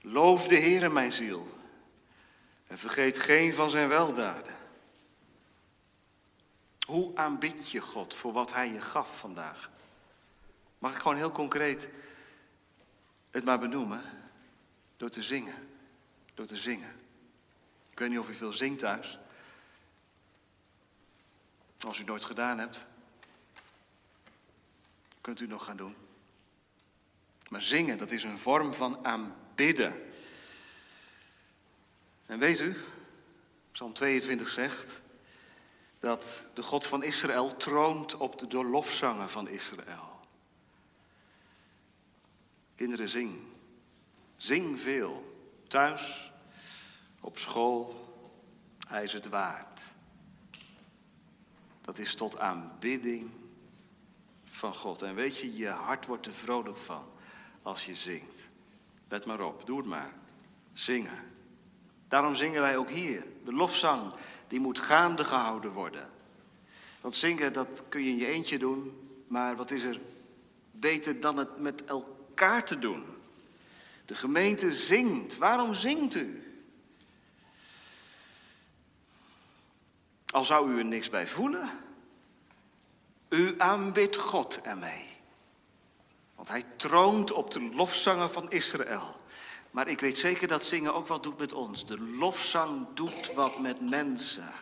Loof 0.00 0.48
de 0.48 0.58
Heere, 0.60 0.88
mijn 0.88 1.12
ziel, 1.12 1.48
en 2.66 2.78
vergeet 2.78 3.18
geen 3.18 3.54
van 3.54 3.70
zijn 3.70 3.88
weldaden. 3.88 4.54
Hoe 6.86 7.16
aanbid 7.16 7.70
je 7.70 7.80
God 7.80 8.14
voor 8.14 8.32
wat 8.32 8.52
Hij 8.52 8.72
je 8.72 8.80
gaf 8.80 9.18
vandaag? 9.18 9.70
Mag 10.78 10.94
ik 10.94 11.00
gewoon 11.00 11.16
heel 11.16 11.32
concreet 11.32 11.88
het 13.30 13.44
maar 13.44 13.58
benoemen? 13.58 14.02
Door 14.96 15.10
te 15.10 15.22
zingen. 15.22 15.69
Te 16.46 16.56
zingen. 16.56 16.94
Ik 17.90 17.98
weet 17.98 18.08
niet 18.08 18.18
of 18.18 18.28
u 18.28 18.34
veel 18.34 18.52
zingt 18.52 18.78
thuis. 18.78 19.18
Als 21.86 21.98
u 21.98 22.04
nooit 22.04 22.24
gedaan 22.24 22.58
hebt, 22.58 22.82
kunt 25.20 25.40
u 25.40 25.46
nog 25.46 25.64
gaan 25.64 25.76
doen. 25.76 25.96
Maar 27.48 27.62
zingen, 27.62 27.98
dat 27.98 28.10
is 28.10 28.22
een 28.22 28.38
vorm 28.38 28.74
van 28.74 29.04
aanbidden. 29.04 30.12
En 32.26 32.38
weet 32.38 32.60
u, 32.60 32.76
Psalm 33.72 33.92
22 33.92 34.48
zegt 34.48 35.00
dat 35.98 36.44
de 36.54 36.62
God 36.62 36.86
van 36.86 37.02
Israël 37.02 37.56
troont 37.56 38.16
op 38.16 38.38
de 38.38 38.46
doorlofzangen 38.46 39.30
van 39.30 39.48
Israël. 39.48 40.20
Kinderen, 42.74 43.08
zing. 43.08 43.42
Zing 44.36 44.80
veel. 44.80 45.38
Thuis, 45.68 46.29
op 47.20 47.38
school. 47.38 48.08
Hij 48.88 49.02
is 49.02 49.12
het 49.12 49.28
waard. 49.28 49.80
Dat 51.80 51.98
is 51.98 52.14
tot 52.14 52.38
aanbidding 52.38 53.30
van 54.44 54.74
God. 54.74 55.02
En 55.02 55.14
weet 55.14 55.38
je, 55.38 55.56
je 55.56 55.68
hart 55.68 56.06
wordt 56.06 56.26
er 56.26 56.32
vrolijk 56.32 56.76
van 56.76 57.04
als 57.62 57.86
je 57.86 57.94
zingt. 57.94 58.48
Let 59.08 59.26
maar 59.26 59.40
op, 59.40 59.66
doe 59.66 59.78
het 59.78 59.86
maar. 59.86 60.12
Zingen. 60.72 61.28
Daarom 62.08 62.34
zingen 62.34 62.60
wij 62.60 62.76
ook 62.76 62.90
hier. 62.90 63.26
De 63.44 63.52
lofzang, 63.52 64.12
die 64.48 64.60
moet 64.60 64.78
gaande 64.78 65.24
gehouden 65.24 65.72
worden. 65.72 66.08
Want 67.00 67.14
zingen, 67.16 67.52
dat 67.52 67.82
kun 67.88 68.04
je 68.04 68.10
in 68.10 68.16
je 68.16 68.26
eentje 68.26 68.58
doen, 68.58 69.08
maar 69.26 69.56
wat 69.56 69.70
is 69.70 69.82
er 69.82 70.00
beter 70.70 71.20
dan 71.20 71.36
het 71.36 71.58
met 71.58 71.84
elkaar 71.84 72.64
te 72.64 72.78
doen? 72.78 73.04
De 74.04 74.14
gemeente 74.14 74.72
zingt. 74.72 75.38
Waarom 75.38 75.74
zingt 75.74 76.14
u? 76.14 76.49
Al 80.30 80.44
zou 80.44 80.72
u 80.72 80.78
er 80.78 80.84
niks 80.84 81.10
bij 81.10 81.26
voelen. 81.26 81.70
U 83.28 83.54
aanbidt 83.58 84.16
God 84.16 84.60
ermee. 84.60 85.04
Want 86.34 86.48
hij 86.48 86.64
troont 86.76 87.32
op 87.32 87.50
de 87.50 87.60
lofzangen 87.60 88.30
van 88.30 88.50
Israël. 88.50 89.20
Maar 89.70 89.88
ik 89.88 90.00
weet 90.00 90.18
zeker 90.18 90.48
dat 90.48 90.64
zingen 90.64 90.94
ook 90.94 91.06
wat 91.06 91.22
doet 91.22 91.38
met 91.38 91.52
ons. 91.52 91.86
De 91.86 92.00
lofzang 92.00 92.86
doet 92.94 93.32
wat 93.34 93.58
met 93.58 93.90
mensen. 93.90 94.52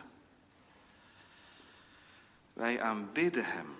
Wij 2.53 2.81
aanbidden 2.81 3.45
Hem. 3.45 3.77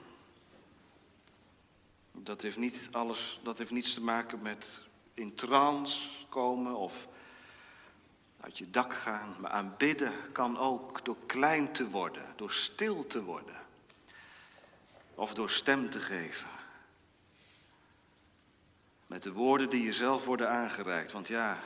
Dat 2.11 2.41
heeft, 2.41 2.57
niet 2.57 2.87
alles, 2.91 3.39
dat 3.43 3.57
heeft 3.57 3.71
niets 3.71 3.93
te 3.93 4.01
maken 4.01 4.41
met 4.41 4.81
in 5.13 5.35
trance 5.35 6.09
komen 6.29 6.75
of 6.75 7.07
uit 8.39 8.57
je 8.57 8.69
dak 8.69 8.93
gaan. 8.93 9.35
Maar 9.39 9.51
aanbidden 9.51 10.31
kan 10.31 10.57
ook 10.57 11.05
door 11.05 11.17
klein 11.25 11.71
te 11.71 11.89
worden, 11.89 12.33
door 12.35 12.51
stil 12.51 13.07
te 13.07 13.23
worden. 13.23 13.55
Of 15.15 15.33
door 15.33 15.49
stem 15.49 15.89
te 15.89 15.99
geven. 15.99 16.49
Met 19.07 19.23
de 19.23 19.31
woorden 19.31 19.69
die 19.69 19.83
jezelf 19.83 20.25
worden 20.25 20.49
aangereikt. 20.49 21.11
Want 21.11 21.27
ja, 21.27 21.57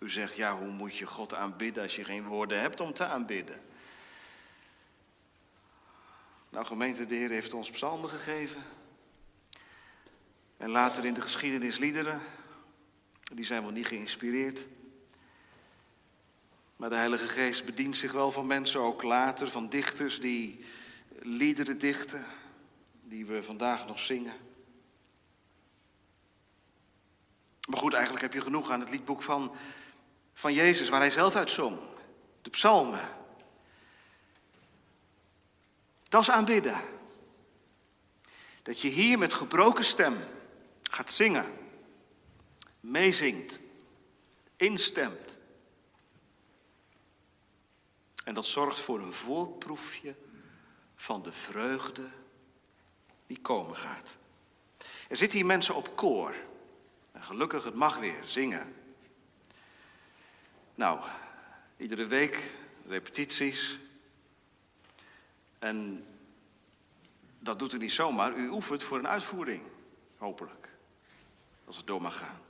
u 0.00 0.10
zegt, 0.10 0.36
ja, 0.36 0.56
hoe 0.56 0.70
moet 0.70 0.96
je 0.96 1.06
God 1.06 1.34
aanbidden 1.34 1.82
als 1.82 1.96
je 1.96 2.04
geen 2.04 2.26
woorden 2.26 2.60
hebt 2.60 2.80
om 2.80 2.92
te 2.92 3.04
aanbidden? 3.04 3.60
Nou, 6.48 6.66
gemeente, 6.66 7.06
de 7.06 7.14
Heer 7.14 7.30
heeft 7.30 7.54
ons 7.54 7.70
psalmen 7.70 8.10
gegeven. 8.10 8.62
En 10.56 10.70
later 10.70 11.04
in 11.04 11.14
de 11.14 11.20
geschiedenis 11.20 11.78
liederen. 11.78 12.20
Die 13.32 13.44
zijn 13.44 13.62
wel 13.62 13.70
niet 13.70 13.86
geïnspireerd. 13.86 14.66
Maar 16.80 16.90
de 16.90 16.96
Heilige 16.96 17.28
Geest 17.28 17.64
bedient 17.64 17.96
zich 17.96 18.12
wel 18.12 18.32
van 18.32 18.46
mensen, 18.46 18.80
ook 18.80 19.02
later, 19.02 19.50
van 19.50 19.68
dichters 19.68 20.20
die 20.20 20.64
liederen 21.18 21.78
dichten 21.78 22.26
die 23.02 23.26
we 23.26 23.42
vandaag 23.42 23.86
nog 23.86 23.98
zingen. 23.98 24.32
Maar 27.68 27.78
goed, 27.78 27.92
eigenlijk 27.92 28.22
heb 28.22 28.32
je 28.32 28.40
genoeg 28.40 28.70
aan 28.70 28.80
het 28.80 28.90
liedboek 28.90 29.22
van, 29.22 29.54
van 30.32 30.52
Jezus, 30.52 30.88
waar 30.88 31.00
hij 31.00 31.10
zelf 31.10 31.34
uit 31.34 31.50
zong. 31.50 31.78
De 32.42 32.50
psalmen. 32.50 33.08
Dat 36.08 36.20
is 36.20 36.30
aanbidden. 36.30 36.76
Dat 38.62 38.80
je 38.80 38.88
hier 38.88 39.18
met 39.18 39.32
gebroken 39.32 39.84
stem 39.84 40.16
gaat 40.82 41.10
zingen, 41.10 41.46
meezingt, 42.80 43.58
instemt. 44.56 45.39
En 48.24 48.34
dat 48.34 48.44
zorgt 48.44 48.80
voor 48.80 49.00
een 49.00 49.12
voorproefje 49.12 50.14
van 50.96 51.22
de 51.22 51.32
vreugde 51.32 52.08
die 53.26 53.40
komen 53.40 53.76
gaat. 53.76 54.16
Er 55.08 55.16
zitten 55.16 55.38
hier 55.38 55.46
mensen 55.46 55.74
op 55.74 55.96
koor. 55.96 56.34
En 57.12 57.22
gelukkig, 57.22 57.64
het 57.64 57.74
mag 57.74 57.98
weer 57.98 58.22
zingen. 58.24 58.74
Nou, 60.74 61.00
iedere 61.76 62.06
week 62.06 62.54
repetities. 62.86 63.78
En 65.58 66.06
dat 67.38 67.58
doet 67.58 67.72
u 67.72 67.76
niet 67.76 67.92
zomaar. 67.92 68.36
U 68.36 68.48
oefent 68.48 68.82
voor 68.82 68.98
een 68.98 69.08
uitvoering, 69.08 69.62
hopelijk. 70.16 70.68
Als 71.64 71.76
het 71.76 71.86
door 71.86 72.02
mag 72.02 72.18
gaan. 72.18 72.40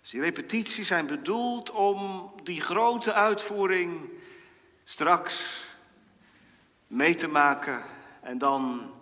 Dus 0.00 0.10
die 0.10 0.20
repetities 0.20 0.86
zijn 0.86 1.06
bedoeld 1.06 1.70
om 1.70 2.32
die 2.42 2.60
grote 2.60 3.12
uitvoering 3.12 4.10
straks 4.90 5.62
mee 6.86 7.14
te 7.14 7.28
maken 7.28 7.84
en 8.20 8.38
dan, 8.38 8.94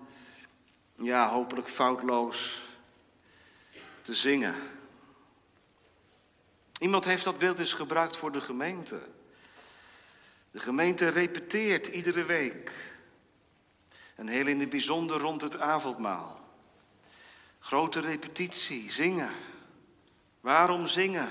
ja, 0.95 1.29
hopelijk 1.29 1.69
foutloos 1.69 2.63
te 4.03 4.15
zingen. 4.15 4.55
Iemand 6.79 7.05
heeft 7.05 7.25
dat 7.25 7.39
beeld 7.39 7.59
eens 7.59 7.73
gebruikt 7.73 8.17
voor 8.17 8.33
de 8.33 8.41
gemeente. 8.41 9.01
De 10.51 10.61
gemeente 10.61 11.09
repeteert 11.09 11.87
iedere 11.87 12.25
week. 12.25 12.73
En 14.15 14.29
heel 14.29 14.47
in 14.47 14.61
het 14.61 14.71
bijzonder 14.71 15.21
rond 15.21 15.41
het 15.41 15.61
avondmaal. 15.61 16.41
Grote 17.59 18.01
repetitie, 18.01 18.93
zingen. 18.93 19.33
Waarom 20.41 20.87
zingen? 20.87 21.31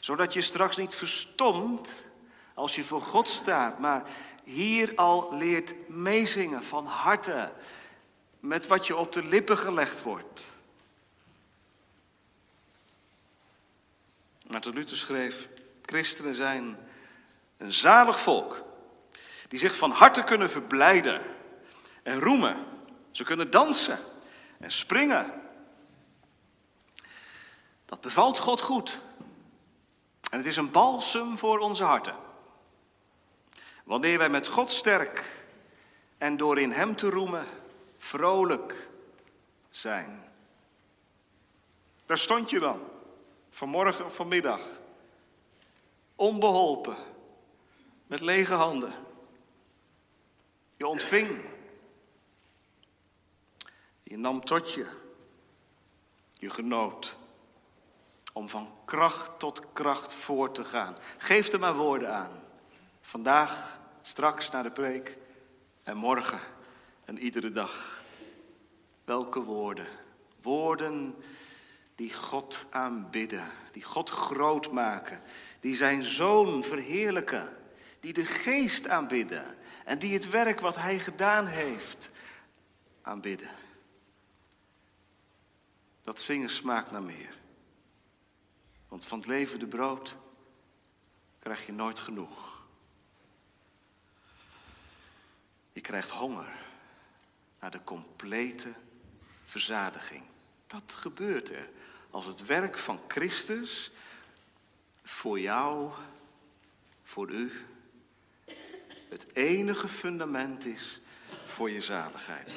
Zodat 0.00 0.32
je 0.32 0.42
straks 0.42 0.76
niet 0.76 0.94
verstomt 0.94 2.06
als 2.58 2.74
je 2.74 2.84
voor 2.84 3.02
God 3.02 3.28
staat, 3.28 3.78
maar 3.78 4.02
hier 4.44 4.92
al 4.94 5.36
leert 5.36 5.88
meezingen 5.88 6.64
van 6.64 6.86
harte 6.86 7.52
met 8.40 8.66
wat 8.66 8.86
je 8.86 8.96
op 8.96 9.12
de 9.12 9.24
lippen 9.24 9.58
gelegd 9.58 10.02
wordt. 10.02 10.48
Maarten 14.46 14.74
Luther 14.74 14.96
schreef, 14.96 15.48
christenen 15.84 16.34
zijn 16.34 16.76
een 17.56 17.72
zalig 17.72 18.20
volk, 18.20 18.64
die 19.48 19.58
zich 19.58 19.76
van 19.76 19.90
harte 19.90 20.24
kunnen 20.24 20.50
verblijden 20.50 21.22
en 22.02 22.20
roemen. 22.20 22.64
Ze 23.10 23.24
kunnen 23.24 23.50
dansen 23.50 23.98
en 24.60 24.72
springen. 24.72 25.32
Dat 27.84 28.00
bevalt 28.00 28.38
God 28.38 28.60
goed. 28.60 28.98
En 30.30 30.38
het 30.38 30.46
is 30.46 30.56
een 30.56 30.70
balsem 30.70 31.38
voor 31.38 31.58
onze 31.58 31.84
harten. 31.84 32.27
Wanneer 33.88 34.18
wij 34.18 34.28
met 34.28 34.48
God 34.48 34.72
sterk 34.72 35.24
en 36.18 36.36
door 36.36 36.58
in 36.60 36.70
Hem 36.70 36.96
te 36.96 37.10
roemen 37.10 37.46
vrolijk 37.98 38.88
zijn. 39.70 40.24
Daar 42.04 42.18
stond 42.18 42.50
je 42.50 42.58
dan, 42.58 42.80
vanmorgen 43.50 44.04
of 44.04 44.14
vanmiddag, 44.14 44.62
onbeholpen, 46.14 46.96
met 48.06 48.20
lege 48.20 48.54
handen. 48.54 48.92
Je 50.76 50.86
ontving, 50.86 51.40
je 54.02 54.16
nam 54.16 54.44
tot 54.44 54.72
je, 54.72 54.90
je 56.32 56.50
genoot 56.50 57.16
om 58.32 58.48
van 58.48 58.74
kracht 58.84 59.38
tot 59.38 59.72
kracht 59.72 60.14
voor 60.14 60.52
te 60.52 60.64
gaan. 60.64 60.96
Geef 61.18 61.52
er 61.52 61.58
maar 61.58 61.74
woorden 61.74 62.14
aan. 62.14 62.46
Vandaag, 63.08 63.80
straks 64.02 64.50
naar 64.50 64.62
de 64.62 64.70
preek 64.70 65.18
en 65.82 65.96
morgen 65.96 66.40
en 67.04 67.18
iedere 67.18 67.50
dag. 67.50 68.02
Welke 69.04 69.40
woorden? 69.40 69.86
Woorden 70.42 71.14
die 71.94 72.14
God 72.14 72.66
aanbidden, 72.70 73.50
die 73.72 73.82
God 73.82 74.10
groot 74.10 74.72
maken, 74.72 75.22
die 75.60 75.74
zijn 75.74 76.04
zoon 76.04 76.64
verheerlijken, 76.64 77.56
die 78.00 78.12
de 78.12 78.24
geest 78.24 78.88
aanbidden 78.88 79.56
en 79.84 79.98
die 79.98 80.12
het 80.12 80.30
werk 80.30 80.60
wat 80.60 80.76
hij 80.76 80.98
gedaan 80.98 81.46
heeft 81.46 82.10
aanbidden. 83.02 83.50
Dat 86.02 86.20
zingen 86.20 86.50
smaakt 86.50 86.90
naar 86.90 87.02
meer. 87.02 87.34
Want 88.88 89.04
van 89.04 89.18
het 89.18 89.28
levende 89.28 89.66
brood 89.66 90.16
krijg 91.38 91.66
je 91.66 91.72
nooit 91.72 92.00
genoeg. 92.00 92.47
Je 95.78 95.84
krijgt 95.84 96.10
honger 96.10 96.52
naar 97.60 97.70
de 97.70 97.84
complete 97.84 98.72
verzadiging. 99.44 100.22
Dat 100.66 100.94
gebeurt 100.94 101.50
er 101.50 101.68
als 102.10 102.24
het 102.24 102.46
werk 102.46 102.78
van 102.78 103.00
Christus 103.08 103.90
voor 105.02 105.40
jou, 105.40 105.92
voor 107.02 107.30
u, 107.30 107.52
het 109.08 109.34
enige 109.34 109.88
fundament 109.88 110.64
is 110.64 111.00
voor 111.46 111.70
je 111.70 111.80
zaligheid. 111.80 112.52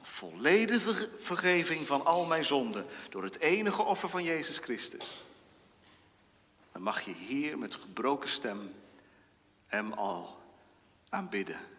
Volledige 0.00 1.10
vergeving 1.18 1.86
van 1.86 2.04
al 2.04 2.24
mijn 2.24 2.44
zonden 2.44 2.86
door 3.10 3.24
het 3.24 3.38
enige 3.38 3.82
offer 3.82 4.08
van 4.08 4.24
Jezus 4.24 4.58
Christus. 4.58 5.24
Dan 6.72 6.82
mag 6.82 7.00
je 7.00 7.12
hier 7.12 7.58
met 7.58 7.74
gebroken 7.74 8.28
stem 8.28 8.74
hem 9.66 9.92
al 9.92 10.42
aanbidden. 11.08 11.71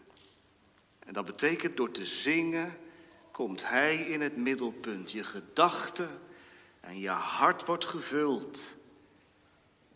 En 1.06 1.14
dat 1.14 1.26
betekent 1.26 1.78
door 1.78 1.91
te 1.91 2.06
zingen 2.06 2.78
komt 3.32 3.68
Hij 3.68 3.95
in 3.95 4.22
het 4.22 4.38
middelpunt. 4.38 5.12
Je 5.12 5.24
gedachten 5.24 6.20
en 6.80 6.99
je 6.99 7.10
hart 7.10 7.66
wordt 7.66 7.86
gevuld 7.86 8.76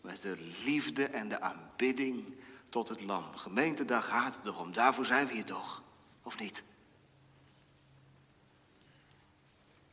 met 0.00 0.22
de 0.22 0.36
liefde 0.64 1.06
en 1.06 1.28
de 1.28 1.40
aanbidding 1.40 2.36
tot 2.68 2.88
het 2.88 3.00
lam. 3.00 3.34
Gemeente, 3.34 3.84
daar 3.84 4.02
gaat 4.02 4.34
het 4.34 4.44
toch 4.44 4.60
om. 4.60 4.72
Daarvoor 4.72 5.06
zijn 5.06 5.26
we 5.26 5.32
hier 5.32 5.44
toch, 5.44 5.82
of 6.22 6.38
niet? 6.38 6.62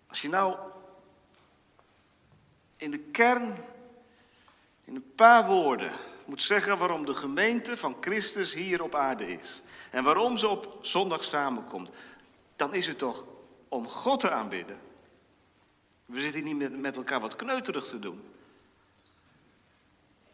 Als 0.07 0.21
je 0.21 0.29
nou 0.29 0.57
in 2.77 2.91
de 2.91 2.99
kern, 2.99 3.57
in 4.83 4.95
een 4.95 5.13
paar 5.15 5.45
woorden, 5.45 5.97
moet 6.25 6.43
zeggen 6.43 6.77
waarom 6.77 7.05
de 7.05 7.15
gemeente 7.15 7.77
van 7.77 7.97
Christus 8.01 8.53
hier 8.53 8.83
op 8.83 8.95
aarde 8.95 9.31
is. 9.31 9.61
En 9.91 10.03
waarom 10.03 10.37
ze 10.37 10.47
op 10.47 10.77
zondag 10.81 11.23
samenkomt. 11.23 11.91
Dan 12.55 12.73
is 12.73 12.87
het 12.87 12.97
toch 12.97 13.23
om 13.69 13.87
God 13.87 14.19
te 14.19 14.31
aanbidden. 14.31 14.79
We 16.05 16.21
zitten 16.21 16.43
niet 16.43 16.57
met, 16.57 16.79
met 16.79 16.95
elkaar 16.95 17.19
wat 17.19 17.35
kneuterig 17.35 17.87
te 17.87 17.99
doen. 17.99 18.23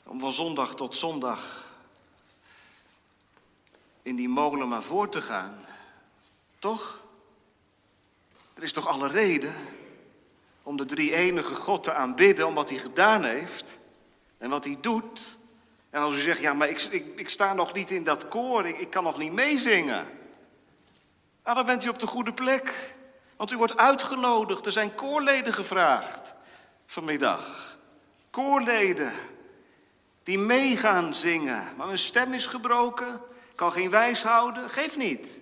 Om 0.03 0.19
van 0.19 0.31
zondag 0.31 0.75
tot 0.75 0.97
zondag 0.97 1.69
in 4.01 4.15
die 4.15 4.29
molen 4.29 4.67
maar 4.67 4.83
voor 4.83 5.09
te 5.09 5.21
gaan. 5.21 5.65
Toch? 6.59 6.99
Er 8.53 8.63
is 8.63 8.73
toch 8.73 8.87
alle 8.87 9.07
reden 9.07 9.55
om 10.63 10.77
de 10.77 10.85
drie 10.85 11.13
enige 11.13 11.55
God 11.55 11.83
te 11.83 11.93
aanbidden, 11.93 12.47
om 12.47 12.53
wat 12.53 12.69
hij 12.69 12.79
gedaan 12.79 13.23
heeft 13.23 13.77
en 14.37 14.49
wat 14.49 14.63
hij 14.63 14.77
doet. 14.81 15.37
En 15.91 16.01
als 16.01 16.15
u 16.15 16.19
zegt, 16.19 16.39
ja, 16.39 16.53
maar 16.53 16.69
ik, 16.69 16.81
ik, 16.81 17.05
ik 17.15 17.29
sta 17.29 17.53
nog 17.53 17.73
niet 17.73 17.91
in 17.91 18.03
dat 18.03 18.27
koor, 18.27 18.65
ik, 18.65 18.89
kan 18.89 19.03
nog 19.03 19.17
niet 19.17 19.31
meezingen. 19.33 20.07
Nou, 21.43 21.55
dan 21.55 21.65
bent 21.65 21.85
u 21.85 21.89
op 21.89 21.99
de 21.99 22.07
goede 22.07 22.33
plek. 22.33 22.95
Want 23.35 23.51
u 23.51 23.57
wordt 23.57 23.77
uitgenodigd. 23.77 24.65
Er 24.65 24.71
zijn 24.71 24.95
koorleden 24.95 25.53
gevraagd 25.53 26.35
vanmiddag. 26.85 27.77
Koorleden 28.29 29.13
die 30.23 30.37
meegaan 30.37 31.13
zingen. 31.13 31.63
Maar 31.77 31.87
hun 31.87 31.97
stem 31.97 32.33
is 32.33 32.45
gebroken, 32.45 33.21
kan 33.55 33.71
geen 33.71 33.89
wijs 33.89 34.23
houden. 34.23 34.69
Geef 34.69 34.97
niet. 34.97 35.41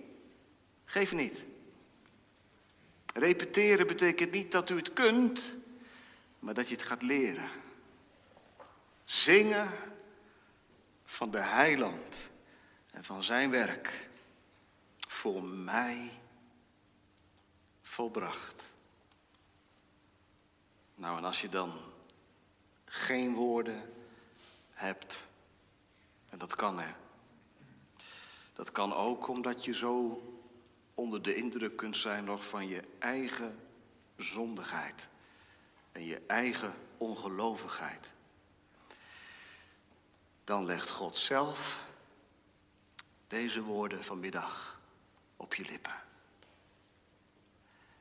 Geef 0.84 1.12
niet. 1.12 1.44
Repeteren 3.14 3.86
betekent 3.86 4.30
niet 4.30 4.52
dat 4.52 4.70
u 4.70 4.76
het 4.76 4.92
kunt, 4.92 5.54
maar 6.38 6.54
dat 6.54 6.68
je 6.68 6.74
het 6.74 6.84
gaat 6.84 7.02
leren. 7.02 7.48
Zingen 9.04 9.70
van 11.10 11.30
de 11.30 11.42
heiland 11.42 12.16
en 12.90 13.04
van 13.04 13.22
zijn 13.22 13.50
werk 13.50 14.08
voor 14.98 15.44
mij 15.44 16.10
volbracht. 17.82 18.72
Nou, 20.94 21.18
en 21.18 21.24
als 21.24 21.40
je 21.40 21.48
dan 21.48 21.72
geen 22.84 23.34
woorden 23.34 23.92
hebt, 24.72 25.26
en 26.28 26.38
dat 26.38 26.54
kan 26.54 26.78
hè, 26.78 26.92
dat 28.52 28.72
kan 28.72 28.94
ook 28.94 29.28
omdat 29.28 29.64
je 29.64 29.74
zo 29.74 30.22
onder 30.94 31.22
de 31.22 31.34
indruk 31.34 31.76
kunt 31.76 31.96
zijn 31.96 32.24
nog 32.24 32.48
van 32.48 32.68
je 32.68 32.82
eigen 32.98 33.58
zondigheid 34.16 35.08
en 35.92 36.04
je 36.04 36.22
eigen 36.26 36.74
ongelovigheid. 36.98 38.12
Dan 40.50 40.64
legt 40.64 40.90
God 40.90 41.16
zelf 41.16 41.84
deze 43.26 43.62
woorden 43.62 44.04
vanmiddag 44.04 44.80
op 45.36 45.54
je 45.54 45.64
lippen. 45.64 45.94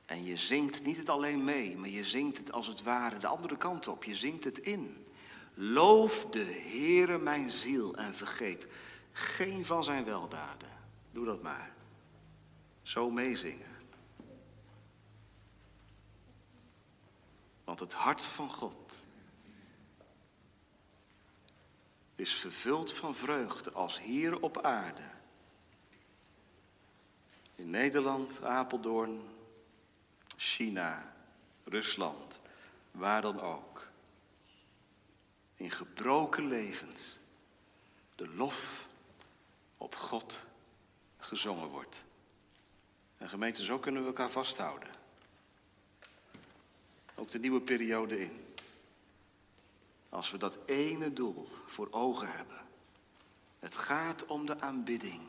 En 0.05 0.23
je 0.23 0.37
zingt 0.37 0.83
niet 0.83 0.97
het 0.97 1.09
alleen 1.09 1.43
mee, 1.43 1.77
maar 1.77 1.89
je 1.89 2.05
zingt 2.05 2.37
het 2.37 2.51
als 2.51 2.67
het 2.67 2.83
ware 2.83 3.17
de 3.17 3.27
andere 3.27 3.57
kant 3.57 3.87
op. 3.87 4.03
Je 4.03 4.15
zingt 4.15 4.43
het 4.43 4.57
in. 4.57 5.05
Loof 5.53 6.25
de 6.25 6.43
Heere 6.43 7.17
mijn 7.17 7.51
ziel 7.51 7.95
en 7.95 8.15
vergeet 8.15 8.67
geen 9.11 9.65
van 9.65 9.83
zijn 9.83 10.05
weldaden. 10.05 10.77
Doe 11.11 11.25
dat 11.25 11.41
maar. 11.41 11.71
Zo 12.81 13.09
meezingen. 13.09 13.77
Want 17.63 17.79
het 17.79 17.93
hart 17.93 18.25
van 18.25 18.49
God 18.49 19.01
is 22.20 22.34
vervuld 22.34 22.93
van 22.93 23.15
vreugde 23.15 23.72
als 23.72 23.99
hier 23.99 24.39
op 24.39 24.61
aarde. 24.61 25.03
In 27.55 27.70
Nederland, 27.70 28.43
Apeldoorn, 28.43 29.22
China, 30.38 31.15
Rusland, 31.63 32.41
waar 32.91 33.22
dan 33.22 33.39
ook. 33.39 33.88
In 35.55 35.72
gebroken 35.72 36.47
levens 36.47 37.17
de 38.15 38.30
lof 38.30 38.88
op 39.78 39.95
God 39.95 40.39
gezongen 41.17 41.67
wordt. 41.67 42.03
En 43.17 43.30
gemeente, 43.30 43.63
zo 43.63 43.80
kunnen 43.80 44.01
we 44.01 44.07
elkaar 44.07 44.32
vasthouden. 44.32 44.89
Ook 47.15 47.30
de 47.30 47.39
nieuwe 47.39 47.61
periode 47.61 48.20
in. 48.20 48.48
Als 50.10 50.32
we 50.32 50.38
dat 50.38 50.60
ene 50.66 51.14
doel 51.14 51.47
voor 51.66 51.88
ogen 51.91 52.32
hebben. 52.32 52.62
Het 53.60 53.76
gaat 53.76 54.26
om 54.26 54.45
de 54.45 54.62
aanbidding 54.62 55.22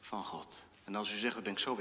van 0.00 0.24
God. 0.24 0.64
En 0.84 0.94
als 0.94 1.12
u 1.12 1.16
zegt, 1.16 1.34
dat 1.34 1.42
ben 1.42 1.52
ik 1.52 1.58
zo 1.58 1.70
weer 1.70 1.80